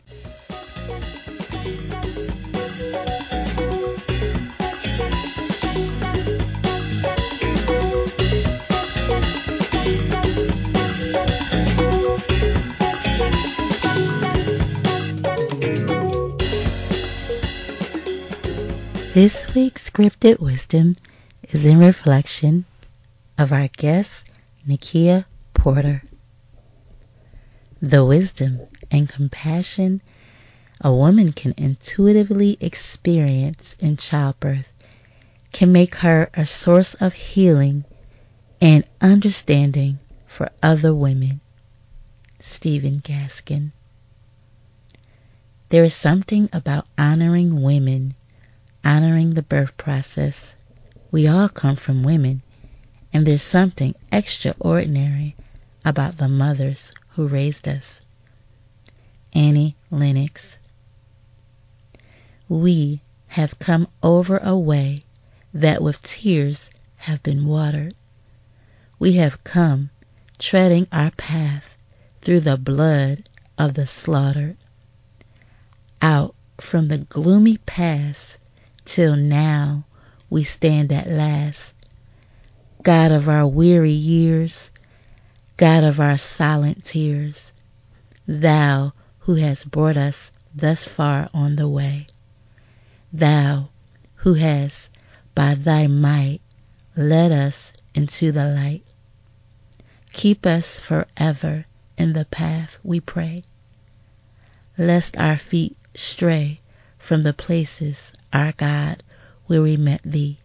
This 19.14 19.54
week's 19.54 19.92
scripted 19.92 20.40
wisdom 20.40 20.96
is 21.44 21.68
in 21.68 21.78
reflection 21.78 22.66
of 23.38 23.54
our 23.54 23.68
guest, 23.68 24.26
Nikia 24.68 25.26
Porter. 25.54 26.02
The 27.80 28.04
wisdom 28.04 28.62
and 28.90 29.08
compassion 29.08 30.02
a 30.82 30.92
woman 30.92 31.32
can 31.32 31.54
intuitively 31.58 32.58
experience 32.60 33.76
in 33.80 33.98
childbirth 33.98 34.72
can 35.52 35.72
make 35.72 35.94
her 35.98 36.32
a 36.34 36.48
source 36.48 36.96
of 36.96 37.14
healing 37.14 37.86
and 38.60 38.84
understanding 39.00 40.00
for 40.26 40.50
other 40.64 40.92
women. 40.92 41.40
Stephen 42.40 43.00
Gaskin. 43.00 43.74
There 45.70 45.84
is 45.84 45.94
something 45.94 46.50
about 46.52 46.88
honoring 46.98 47.62
women 47.62 48.16
honoring 48.84 49.34
the 49.34 49.44
birth 49.44 49.78
process. 49.78 50.56
We 51.12 51.28
all 51.28 51.50
come 51.50 51.76
from 51.76 52.04
women, 52.04 52.42
and 53.14 53.26
there's 53.26 53.42
something 53.42 53.96
extraordinary 54.12 55.36
about 55.86 56.18
the 56.18 56.28
mothers 56.28 56.92
who 57.10 57.28
raised 57.28 57.68
us. 57.68 58.02
Annie 59.34 59.76
Lennox. 59.90 60.58
We 62.50 63.02
have 63.28 63.58
come 63.58 63.88
over 64.02 64.38
a 64.38 64.58
way 64.58 64.98
that 65.54 65.82
with 65.82 66.02
tears 66.02 66.70
have 66.98 67.24
been 67.24 67.46
watered. 67.46 67.96
We 69.00 69.14
have 69.14 69.44
come 69.44 69.90
treading 70.38 70.88
our 70.92 71.12
path 71.12 71.76
through 72.22 72.42
the 72.42 72.58
blood 72.58 73.30
of 73.58 73.74
the 73.74 73.88
slaughtered. 73.88 74.58
Out 76.02 76.36
from 76.60 76.88
the 76.88 77.00
gloomy 77.00 77.58
past 77.58 78.38
till 78.86 79.16
now 79.16 79.86
we 80.30 80.44
stand 80.44 80.92
at 80.92 81.10
last. 81.10 81.74
God 82.82 83.12
of 83.12 83.30
our 83.30 83.48
weary 83.48 83.92
years, 83.92 84.70
God 85.58 85.84
of 85.84 86.00
our 86.00 86.18
silent 86.18 86.84
tears, 86.84 87.52
Thou 88.28 88.92
who 89.20 89.36
hast 89.36 89.70
brought 89.72 89.98
us 89.98 90.32
thus 90.54 90.86
far 90.86 91.30
on 91.34 91.56
the 91.56 91.70
way, 91.70 92.08
Thou 93.12 93.70
who 94.16 94.34
hast 94.34 94.90
by 95.36 95.56
thy 95.56 95.88
might 95.88 96.42
led 96.96 97.32
us 97.32 97.72
into 97.94 98.32
the 98.32 98.46
light. 98.46 98.84
Keep 100.12 100.46
us 100.46 100.80
forever 100.80 101.66
in 101.98 102.14
the 102.14 102.26
path, 102.26 102.78
we 102.84 103.00
pray, 103.00 103.44
lest 104.78 105.18
our 105.18 105.38
feet 105.38 105.78
stray 105.96 106.60
from 107.04 107.24
the 107.24 107.34
places 107.34 108.14
our 108.32 108.54
God, 108.54 109.04
where 109.46 109.62
we 109.62 109.76
met 109.76 110.02
thee. 110.06 110.40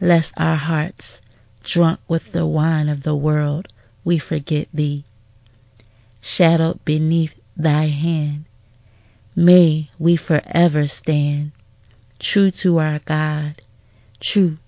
Lest 0.00 0.32
our 0.36 0.54
hearts, 0.54 1.20
drunk 1.64 1.98
with 2.06 2.30
the 2.30 2.46
wine 2.46 2.88
of 2.88 3.02
the 3.02 3.16
world, 3.16 3.66
we 4.04 4.18
forget 4.18 4.68
thee. 4.72 5.04
Shadowed 6.20 6.84
beneath 6.84 7.34
thy 7.56 7.86
hand, 7.86 8.44
may 9.34 9.90
we 9.98 10.14
forever 10.14 10.86
stand, 10.86 11.50
true 12.20 12.52
to 12.52 12.78
our 12.78 13.00
God, 13.00 13.56
true 14.20 14.58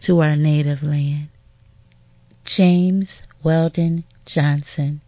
to 0.00 0.22
our 0.22 0.34
native 0.34 0.82
land. 0.82 1.28
James 2.44 3.22
Weldon 3.44 4.02
Johnson 4.24 5.02